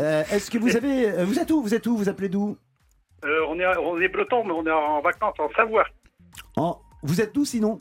[0.00, 1.08] Euh, Est-ce que vous avez.
[1.10, 2.56] euh, Vous êtes où Vous êtes où Vous appelez d'où?
[3.24, 5.84] Euh, on, est, on est breton, mais on est en vacances en Savoie.
[6.56, 7.80] En- Vous êtes d'où sinon?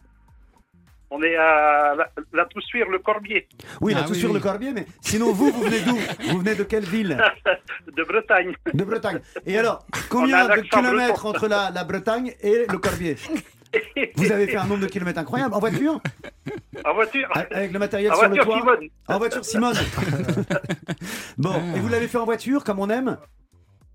[1.13, 3.45] On est à la, la Toussuire, le Corbier,
[3.81, 4.33] Oui, là, Ah oui, oui.
[4.33, 5.97] le Corbier, mais sinon, vous, vous venez d'où
[6.31, 7.21] Vous venez de quelle ville
[7.97, 8.55] de Bretagne.
[8.73, 9.19] De Bretagne.
[9.45, 11.27] Et alors, combien de kilomètres breton.
[11.29, 13.17] entre la, la Bretagne et le Corbier
[14.15, 15.53] Vous avez fait un nombre de kilomètres incroyable.
[15.53, 15.99] En voiture
[16.85, 17.29] En voiture.
[17.51, 18.89] Avec le matériel En sur le voiture, toit Simone.
[19.09, 19.75] En voiture, Simone.
[21.37, 23.17] bon, et vous l'avez fait en voiture, comme on aime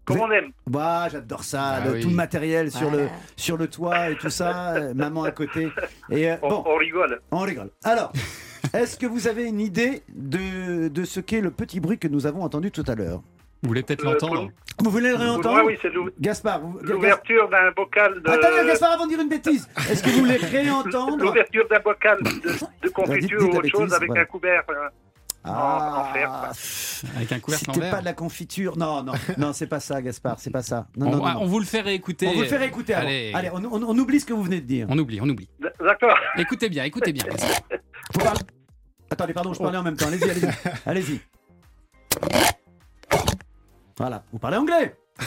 [0.06, 0.50] Comme on aime?
[0.68, 2.00] Bah, j'adore ça, Ah le- oui.
[2.00, 5.68] tout le matériel sur, le, sur le toit et tout ça, maman à côté.
[6.10, 7.20] Et euh, On, bon, on rigole.
[7.32, 7.70] on rigole.
[7.84, 8.12] Alors,
[8.72, 12.26] est-ce que vous avez une idée de, de ce qu'est le petit bruit que nous
[12.26, 13.20] avons entendu tout à l'heure?
[13.62, 15.62] Vous voulez peut-être Euh, l'entendre Vous voulez le réentendre?
[15.64, 15.90] oui, c'est
[16.20, 18.30] Gaspard, l'ouverture d'un bocal de.
[18.30, 21.16] Attendez, Gaspard, avant de dire une bêtise, est-ce que vous voulez réentendre?
[21.18, 22.30] L'ouverture d'un bocal de,
[22.82, 24.22] de confiture ou autre chose avec voilà.
[24.22, 24.62] un couvert.
[25.46, 26.50] Euh, en- fer, Ah.
[27.16, 28.76] Avec un couvercle c'était pas de la confiture.
[28.76, 30.86] Non, non, non, c'est pas ça, Gaspard, c'est pas ça.
[30.96, 31.40] Non, on, non, non, ah, non.
[31.42, 32.26] on vous le fait réécouter.
[32.28, 33.06] On vous le fait réécouter avant.
[33.06, 34.86] Allez, Allez, on, on- on oublie ce que vous venez de dire.
[34.90, 35.48] on oublie, on oublie.
[35.80, 36.16] D'accord.
[36.36, 37.24] Écoutez bien, écoutez bien.
[38.12, 38.40] Faut parler-
[39.10, 40.08] Attendez, pardon, je parlais en même temps.
[40.08, 40.48] Allez-y, allez-y.
[40.86, 41.20] Allez-y.
[43.98, 44.94] Voilà, vous parlez anglais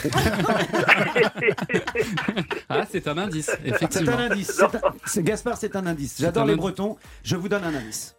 [2.68, 4.12] Ah, c'est un indice, C'est effectivement.
[4.12, 4.52] un indice.
[4.52, 6.16] C'est un- c'est- Gaspard, c'est un indice.
[6.20, 6.62] J'adore les indice.
[6.62, 6.96] Bretons.
[7.24, 8.14] Je vous donne un indice.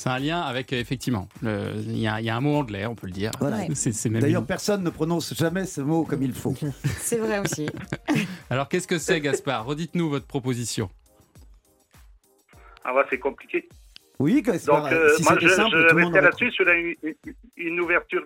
[0.00, 2.86] C'est un lien avec, euh, effectivement, il y, a il y a un mot anglais,
[2.86, 3.32] on peut le dire.
[3.40, 3.66] Voilà.
[3.66, 6.54] D'ailleurs, une- personne ne prononce jamais ce mot comme il faut.
[7.00, 7.68] C'est vrai aussi.
[8.50, 9.64] Alors, qu'est-ce que c'est, Gaspard?
[9.66, 10.88] Redites-nous votre proposition.
[12.84, 13.68] Ah ouais, c'est compliqué.
[14.20, 16.94] Oui, Gaspard, Donc, euh, si moi, c'était je, simple, je restais là-dessus sur une,
[17.56, 18.22] une- ouverture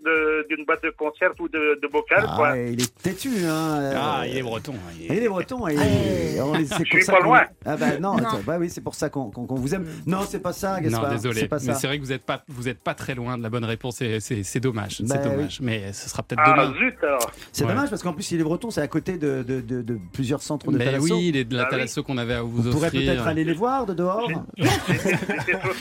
[0.48, 2.24] d'une boîte de concert ou de, de bocal.
[2.26, 2.56] Ah, quoi.
[2.56, 3.78] il est têtu, hein.
[3.78, 4.72] euh, Ah, il est breton.
[4.72, 7.42] hein, il est- Il est breton et et on les- c'est Je suis pas loin.
[7.66, 8.18] Ah bah non, Non.
[8.26, 9.86] attends, bah oui, c'est pour ça qu'on vous aime.
[10.06, 11.02] Non, c'est pas ça, Gaspard.
[11.10, 11.40] Non, désolé.
[11.40, 11.74] C'est pas Mais ça.
[11.74, 14.00] c'est vrai que vous n'êtes pas, vous êtes pas très loin de la bonne réponse
[14.00, 15.02] et c'est dommage.
[15.02, 15.36] Bah c'est oui.
[15.36, 15.60] dommage.
[15.60, 16.74] Mais ce sera peut-être Ah, demain.
[16.78, 17.30] zut alors.
[17.52, 17.70] C'est Ouais.
[17.74, 20.40] dommage parce qu'en plus, il est breton, c'est à côté de, de- de- de plusieurs
[20.40, 21.04] centres de Mais thalasso.
[21.14, 21.70] oui, les de la Ah oui.
[21.70, 23.02] thalasso qu'on avait à vous, Vous pourrez offrir.
[23.12, 24.30] peut-être aller les voir de dehors.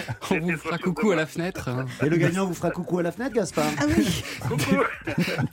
[0.32, 1.70] On vous fera coucou à la fenêtre.
[1.70, 1.86] hein.
[2.04, 3.66] Et le gagnant vous fera coucou à la fenêtre, Gaspard.
[4.48, 4.82] Coucou.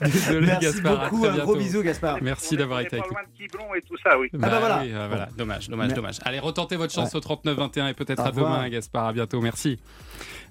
[0.01, 1.09] Désolé, Merci Gaspard.
[1.09, 2.17] beaucoup, un gros bisou, Gaspard.
[2.21, 3.17] Merci d'avoir On est été pas avec nous.
[3.17, 4.29] loin de Quiberon et tout ça, oui.
[4.33, 4.79] Bah, bah voilà.
[4.81, 5.29] oui, euh, voilà.
[5.37, 6.19] Dommage, dommage, Mais- dommage.
[6.23, 7.17] Allez, retentez votre chance Ouais.
[7.17, 9.05] au 39-21 et peut-être à demain, Gaspard.
[9.07, 9.41] À bientôt.
[9.41, 9.79] Merci.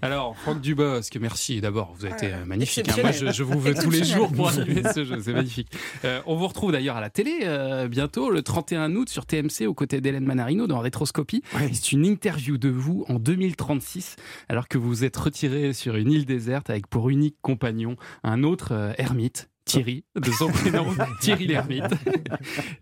[0.01, 1.92] Alors, Franck Dubosc, merci d'abord.
[1.99, 2.88] Vous avez été euh, magnifique.
[2.88, 2.94] hein.
[3.03, 5.18] Moi, je, je vous veux tous les jours pour animer ce jeu.
[5.20, 5.68] C'est magnifique.
[6.05, 9.66] Euh, on vous retrouve d'ailleurs à la télé euh, bientôt, le 31 août, sur TMC,
[9.66, 11.42] aux côtés d'Hélène Manarino dans Rétroscopie.
[11.55, 11.70] Ouais.
[11.72, 14.16] C'est une interview de vous en 2036,
[14.49, 18.44] alors que vous vous êtes retiré sur une île déserte avec pour unique compagnon un
[18.44, 19.49] autre euh, ermite.
[19.68, 20.86] Thierry, de son prénom,
[21.20, 21.84] Thierry l'ermite.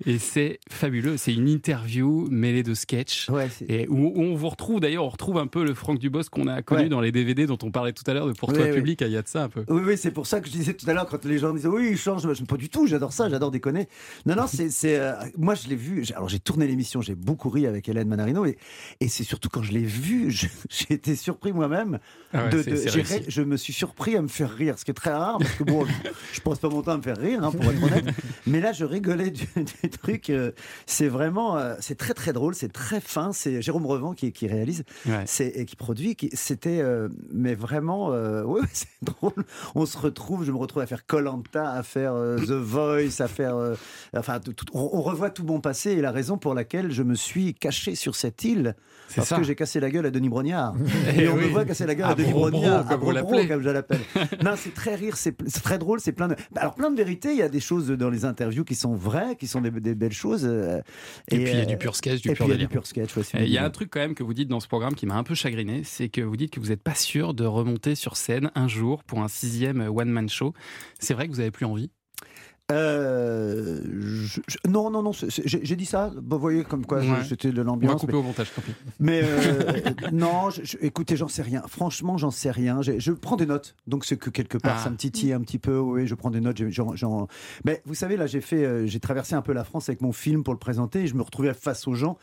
[0.07, 1.17] Et c'est fabuleux.
[1.17, 3.29] C'est une interview mêlée de sketchs.
[3.29, 6.31] Ouais, Et où, où on vous retrouve d'ailleurs, on retrouve un peu le Franck Dubosc
[6.31, 6.89] qu'on a connu Ouais.
[6.89, 9.01] dans les DVD dont on parlait tout à l'heure de Pour toi public.
[9.01, 9.65] Il y a de ça un peu.
[9.69, 11.69] Oui, oui, c'est pour ça que je disais tout à l'heure quand les gens disaient
[11.69, 12.23] oui, il change.
[12.35, 12.87] Je pas du tout.
[12.87, 13.29] J'adore ça.
[13.29, 13.89] J'adore déconner.
[14.27, 16.05] Non, non, c'est, euh, moi je l'ai vu.
[16.15, 17.01] Alors j'ai tourné l'émission.
[17.01, 18.59] J'ai beaucoup ri avec Hélène Manarino et,
[19.01, 20.31] et c'est surtout quand je l'ai vu,
[20.71, 21.99] j'ai été surpris moi-même.
[22.33, 24.95] Ah ouais, de, de- je me suis surpris à me faire rire, ce qui est
[24.95, 27.43] très rare parce que bon, je, je passe pas mon temps à me faire rire,
[27.43, 28.05] hein, pour être honnête.
[28.47, 29.47] Mais là, je rigolais du,
[29.83, 30.31] du truc.
[30.31, 30.53] euh,
[30.87, 32.55] c'est vraiment, euh, c'est très très drôle.
[32.55, 33.33] C'est très fin.
[33.33, 35.25] C'est Jérôme Revent qui, qui réalise Ouais.
[35.41, 36.15] et qui produit.
[36.17, 38.09] Qui, c'était, euh, mais vraiment,
[38.45, 39.45] ouais, c'est drôle.
[39.75, 43.57] On se retrouve, je me retrouve à faire Colanta, à faire The Voice, à faire,
[44.17, 47.03] enfin, tout- tout- on, on revoit tout mon passé et la raison pour laquelle je
[47.03, 48.75] me suis caché sur cette île.
[49.09, 49.37] C'est Parce ça.
[49.37, 50.75] que j'ai cassé la gueule à Denis Brognard.
[51.17, 52.87] Eh Et on me voit casser la gueule à, À Denis Brognard.
[52.89, 54.01] comme à je l'appelle.
[54.45, 56.35] non, c'est très rire, c'est c'est très drôle, c'est plein de.
[56.53, 58.97] bah, Alors, plein de vérités, il y a des choses dans les interviews qui sont
[58.97, 60.45] vraies, qui sont des, des belles choses.
[60.45, 60.81] euh,
[61.31, 62.69] Et, puis il y a euh, du pur sketch, du et pur délire.
[63.39, 65.07] Et Il y a un truc quand même que vous dites dans ce programme qui
[65.07, 67.95] m'a un peu chagriné, c'est que vous dites que vous n'êtes pas sûr de remonter
[67.95, 70.55] sur scène un jour pour un sixième one-man show.
[70.99, 71.93] C'est vrai que vous avez plus envie
[72.73, 73.81] Euh,
[74.25, 76.11] je- je- non, non, non, j'ai dit ça.
[76.29, 77.07] Vous voyez, comme quoi Ouais.
[77.29, 78.01] c'était de On va l'ambiance.
[78.01, 78.73] couper mais- au montage, tant pis.
[78.99, 79.73] Mais euh,
[80.13, 81.63] non, je- écoutez, j'en sais rien.
[81.69, 82.81] Franchement, j'en sais rien.
[82.83, 84.85] Je prends des notes, donc c'est que quelque part Ah.
[84.85, 85.79] ça me titille un petit peu.
[85.79, 86.61] Oui, je prends des notes.
[87.65, 90.13] Mais vous savez, là, j'ai fait, euh, j'ai traversé un peu la France avec mon
[90.13, 92.19] film pour le présenter, et je me retrouvais face aux gens.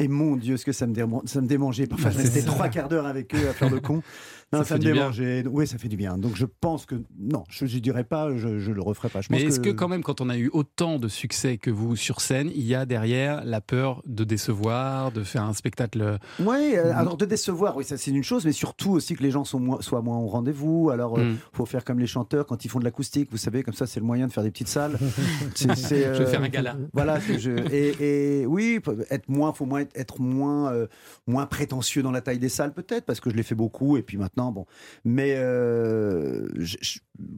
[0.00, 1.88] Et mon Dieu, ce que ça me, déman- ça me démangeait.
[1.92, 4.02] Enfin, je restais c'est trois quarts d'heure avec eux à faire le con.
[4.52, 5.02] Non, Ça ça, fait me du bien.
[5.02, 5.44] démangeait.
[5.46, 6.16] Oui, ça fait du bien.
[6.16, 9.20] Donc je pense que non, je ne dirais pas, je, je le referai pas.
[9.20, 11.96] Je Mais est-ce que quand même, quand on a eu autant de succès que vous
[11.96, 16.72] sur scène, il y a derrière la peur de décevoir, de faire un spectacle Oui,
[16.76, 19.44] euh, alors de décevoir, oui, ça c'est une chose, mais surtout aussi que les gens
[19.44, 20.88] sont moins, soient moins au rendez-vous.
[20.90, 21.36] Alors, il Mhm.
[21.52, 24.00] faut faire comme les chanteurs quand ils font de l'acoustique, vous savez, comme ça c'est
[24.00, 24.98] le moyen de faire des petites salles.
[25.54, 26.76] C'est, Je vais euh, faire un gala.
[26.94, 28.80] Voilà, je- et, et oui,
[29.10, 30.86] être moins, faut moins être, être moins, euh,
[31.26, 34.02] moins prétentieux dans la taille des salles peut-être, parce que je l'ai fait beaucoup et
[34.02, 34.66] puis maintenant, bon.
[35.04, 36.48] Mais euh,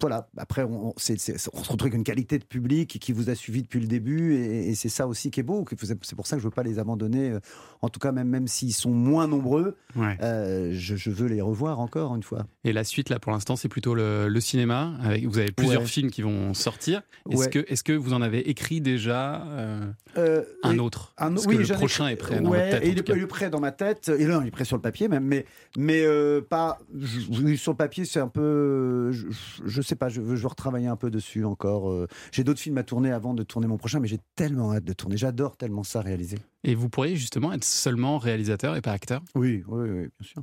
[0.01, 3.81] voilà, après, on, se retrouve avec une qualité de public qui vous a suivi depuis
[3.81, 5.65] le début et, et c'est ça aussi qui est beau.
[6.03, 7.31] C'est pour ça que je veux pas les abandonner.
[7.31, 7.41] euh,
[7.83, 10.17] En tout cas, même, même s'ils sont moins nombreux, Ouais.
[10.23, 12.47] euh, je, je veux les revoir encore une fois.
[12.65, 14.93] Et la suite, là, pour l'instant, c'est plutôt le, le cinéma.
[15.03, 15.87] Avec, vous avez plusieurs Ouais.
[15.89, 17.03] films qui vont sortir.
[17.31, 17.49] Est-ce Ouais.
[17.51, 19.81] que, est que vous en avez écrit déjà euh,
[20.19, 21.15] Euh, un autre?
[21.19, 22.85] un- Parce oui, que le prochain écrit- est prêt dans votre tête.
[22.85, 24.11] et il, est, il est prêt dans ma tête.
[24.19, 25.47] Et là, il est prêt sur le papier même, mais
[25.79, 26.05] mais
[26.43, 28.05] pas je- sur le papier.
[28.05, 29.27] C'est un peu, je,
[29.71, 30.09] je sais pas.
[30.09, 31.91] Je veux, je veux retravailler un peu dessus encore.
[31.91, 32.07] euh.
[32.33, 34.93] J'ai d'autres films à tourner avant de tourner mon prochain, mais j'ai tellement hâte de
[34.93, 35.17] tourner.
[35.17, 36.39] J'adore tellement ça réaliser.
[36.63, 39.23] Et vous pourriez justement être seulement réalisateur et pas acteur?
[39.35, 40.43] Oui, oui, oui, bien sûr.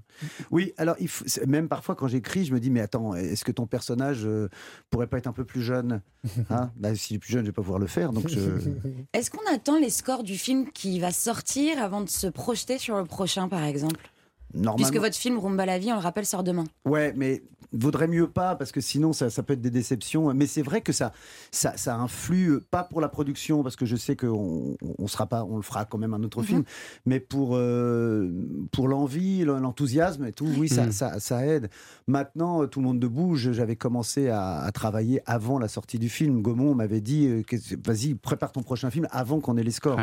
[0.49, 3.51] Oui, alors il faut- même parfois quand j'écris, je me dis mais attends, est-ce que
[3.51, 4.49] ton personnage euh,
[4.89, 6.01] pourrait pas être un peu plus jeune?
[6.49, 6.71] Hein?
[6.75, 8.39] Bah, S'il est plus jeune, je vais pas pouvoir le faire, donc je.
[9.13, 12.97] Est-ce qu'on attend les scores du film qui va sortir avant de se projeter sur
[12.97, 14.09] le prochain, par exemple?
[14.53, 14.75] Normalement.
[14.77, 16.63] Puisque votre film Rumba la vie, on le rappelle, sort demain.
[16.85, 17.43] Ouais, mais
[17.73, 20.33] vaudrait mieux pas parce que sinon ça, ça peut être des déceptions.
[20.33, 21.11] Mais c'est vrai que ça,
[21.51, 25.25] ça, ça influe euh, pas pour la production parce que je sais qu'on on sera
[25.25, 26.45] pas, on le fera quand même un autre Mhm.
[26.45, 26.63] film,
[27.05, 28.31] mais pour euh,
[28.71, 30.91] pour l'envie, l'enthousiasme et tout, oui, ça, Mhm.
[30.93, 31.69] ça, ça aide.
[32.07, 33.51] Maintenant, euh, tout le monde de bouge.
[33.51, 36.41] J'avais commencé à, à travailler avant la sortie du film.
[36.41, 37.43] Gaumont m'avait dit, euh,
[37.85, 39.99] vas-y, prépare ton prochain film avant qu'on ait les scores,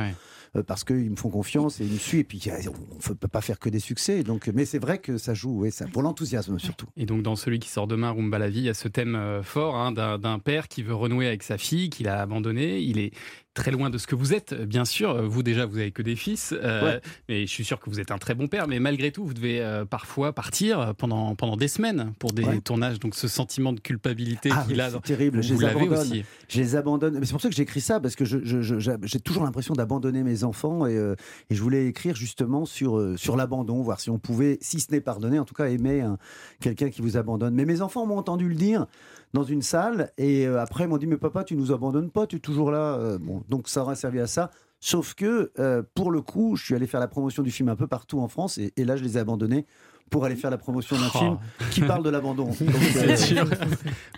[0.57, 2.21] Euh, parce qu'ils me font confiance et ils me suivent.
[2.21, 4.23] Et puis on ne peut pas faire que des succès.
[4.23, 6.87] Donc, mais c'est vrai que ça joue, ouais, ça, pour l'enthousiasme surtout.
[6.97, 9.15] Et donc dans celui qui sort demain, Rumba la vie, il y a ce thème
[9.15, 12.81] euh, fort hein, d'un d'un père qui veut renouer avec sa fille, qu'il a abandonnée.
[12.81, 13.13] Il est
[13.55, 15.23] très loin de ce que vous êtes, bien sûr.
[15.29, 17.01] Vous déjà, vous avez que des fils, euh, Ouais.
[17.29, 18.67] mais je suis sûr que vous êtes un très bon père.
[18.69, 22.61] Mais malgré tout, vous devez euh, parfois partir pendant pendant des semaines pour des Ouais.
[22.61, 22.99] tournages.
[22.99, 25.43] Donc ce sentiment de culpabilité Ah, qu'il a, c'est terrible.
[25.43, 25.99] Je vous les l'avez abandonne.
[26.01, 26.25] aussi.
[26.49, 27.19] Je les abandonne.
[27.19, 29.75] Mais c'est pour ça que j'écris ça parce que je- je- je- j'ai toujours l'impression
[29.75, 31.15] d'abandonner mes enfants et, euh,
[31.49, 34.91] et je voulais écrire justement sur euh, sur l'abandon, voir si on pouvait, si ce
[34.91, 36.19] n'est pardonner, en tout cas aimer un-
[36.61, 37.55] quelqu'un qui vous abandonne.
[37.55, 38.87] Mais mes enfants m'ont entendu le dire
[39.35, 42.27] dans une salle et euh, après ils m'ont dit mais papa tu nous abandonnes pas,
[42.27, 42.95] tu es toujours là.
[42.95, 44.51] Euh, bon, donc ça aura servi à ça.
[44.81, 47.77] Sauf que euh, pour le coup, je suis allé faire la promotion du film un
[47.77, 49.67] peu partout en France et, et là je les ai abandonnés
[50.11, 51.19] pour aller faire la promotion d'un Oh.
[51.19, 51.39] film
[51.71, 52.45] qui parle de l'abandon.
[52.47, 52.55] Donc,
[52.93, 53.45] C'est sûr.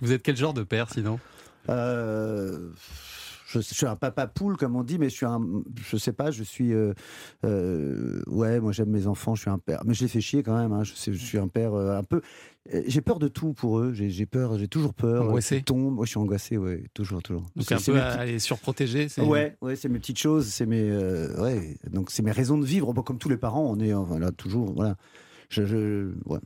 [0.03, 1.19] Vous êtes quel genre de père sinon?
[1.69, 2.71] Euh,
[3.49, 5.41] je, je suis un papa poule, comme on dit, mais je suis un.
[5.89, 6.73] Je sais pas, je suis.
[6.75, 9.83] euh, ouais, moi j'aime mes enfants, je suis un père.
[9.87, 12.03] Mais je les fais chier quand même, hein, je, sais- je suis un père un
[12.03, 12.21] peu.
[12.75, 15.23] Euh, J'ai peur de tout pour eux, j'ai peur, j'ai toujours peur.
[15.23, 15.95] euh, Angoissé tombent.
[15.95, 17.43] Moi je suis angoissé, ouais, toujours, toujours.
[17.57, 19.09] Donc C'est- un c'est peu à aller surprotéger.
[19.09, 22.59] c'est- Ouais, ouais, c'est mes petites choses, c'est mes, euh, ouais, donc c'est mes raisons
[22.59, 22.93] de vivre.
[22.93, 24.97] Bon, comme tous les parents, on est, voilà, toujours, voilà.
[25.49, 26.39] Je, je, ouais.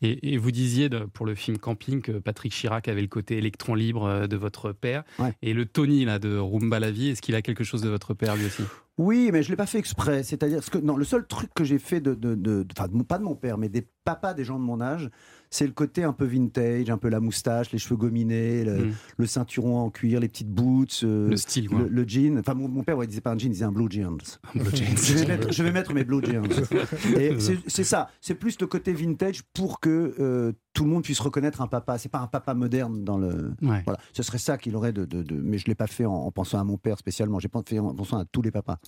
[0.00, 3.36] Et, et vous disiez de- pour le film Camping que Patrick Chirac avait le côté
[3.38, 5.02] électron libre de votre père.
[5.42, 8.14] Et le Tony là, de Rumba la vie, est-ce qu'il a quelque chose de votre
[8.14, 8.62] père lui aussi?
[8.98, 10.22] Oui, mais je l'ai pas fait exprès.
[10.22, 12.88] C'est-à-dire que non, le seul truc que j'ai fait de, de, pas
[13.18, 15.10] de mon père, mais des papas des gens de mon âge,
[15.48, 18.92] c'est le côté un peu vintage, un peu la moustache, les cheveux gominés, le, Mm.
[19.18, 22.38] le ceinturon en cuir, les petites boots, euh, Le style, le, le jean.
[22.38, 24.16] Enfin, mon, mon père, ouais, il disait pas un jean, il disait un blue jeans.
[24.54, 24.96] blue jeans.
[24.96, 26.46] je, vais mettre, je vais mettre mes blue jeans.
[27.38, 28.08] C'est c'est ça.
[28.20, 31.98] C'est plus le côté vintage pour que euh, tout le monde puisse reconnaître un papa.
[31.98, 33.52] C'est pas un papa moderne dans le.
[33.62, 33.82] Ouais.
[33.84, 33.98] Voilà.
[34.12, 36.30] Ce serait ça qu'il aurait de, de- de- Mais je l'ai pas fait en, en
[36.30, 37.38] pensant à mon père spécialement.
[37.40, 38.78] J'ai pas fait en pensant à tous les papas.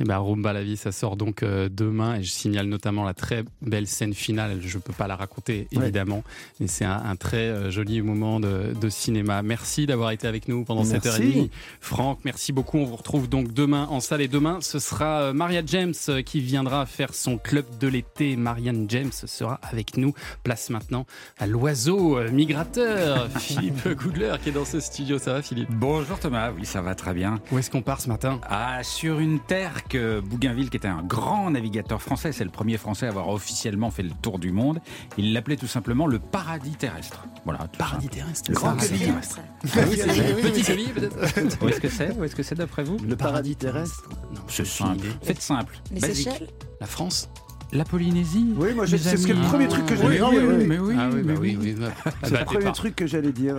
[0.00, 3.14] Eh ben, Rumba la vie, ça sort donc euh, demain et je signale notamment la
[3.14, 4.58] très belle scène finale.
[4.60, 6.24] Je peux pas la raconter évidemment,
[6.58, 9.42] mais c'est un, un très euh, joli moment de, de cinéma.
[9.42, 11.50] Merci d'avoir été avec nous pendant cette heure et demie.
[11.80, 12.78] Franck, merci beaucoup.
[12.78, 15.94] On vous retrouve donc demain en salle et demain ce sera euh, Maria James
[16.24, 18.36] qui viendra faire son club de l'été.
[18.36, 20.14] Marianne James sera avec nous.
[20.42, 21.06] Place maintenant
[21.38, 25.18] à l'oiseau migrateur Philippe Goudler qui est dans ce studio.
[25.18, 25.68] Ça va Philippe?
[25.70, 27.40] Bonjour Thomas, oui ça va très bien.
[27.52, 28.40] Où est-ce qu'on part ce matin?
[28.48, 32.78] Ah, sur une terre que Bougainville, qui était un grand navigateur français, c'est le premier
[32.78, 34.80] français à avoir officiellement fait le tour du monde,
[35.18, 37.24] il l'appelait tout simplement le paradis terrestre.
[37.44, 37.66] Voilà.
[37.78, 39.40] Paradis terrestre Le Grand paradis terrestre.
[39.74, 39.96] Ah oui.
[40.42, 42.16] Petit Quevilly, peut-être Où est-ce que c'est?
[42.16, 42.96] Où est-ce que c'est d'après vous?
[43.06, 44.08] Le paradis terrestre.
[44.48, 45.06] C'est simple.
[45.22, 45.78] Faites simple.
[45.92, 46.28] Les Basique.
[46.30, 46.48] Seychelles?
[46.80, 47.28] La France
[47.72, 50.28] La Polynésie Oui, moi, c'est ce que- le premier truc que j'allais dire.
[50.30, 50.64] oui, oui.
[50.66, 51.76] mais oui, Ah oui, mais oui, oui.
[52.24, 53.56] C'est le premier truc que j'allais dire.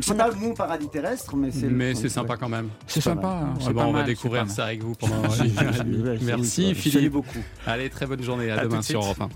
[0.00, 1.66] C'est pas mon paradis terrestre, mais c'est.
[1.66, 2.68] Mais c'est sympa quand même.
[2.86, 3.28] C'est pas sympa.
[3.28, 5.22] hein, c'est pas on va mal, découvrir ça avec vous pendant
[6.22, 7.12] Merci salut, Philippe.
[7.12, 7.38] beaucoup.
[7.66, 8.50] Allez, très bonne journée.
[8.50, 9.00] À, demain de sur.
[9.00, 9.28] Europe 1.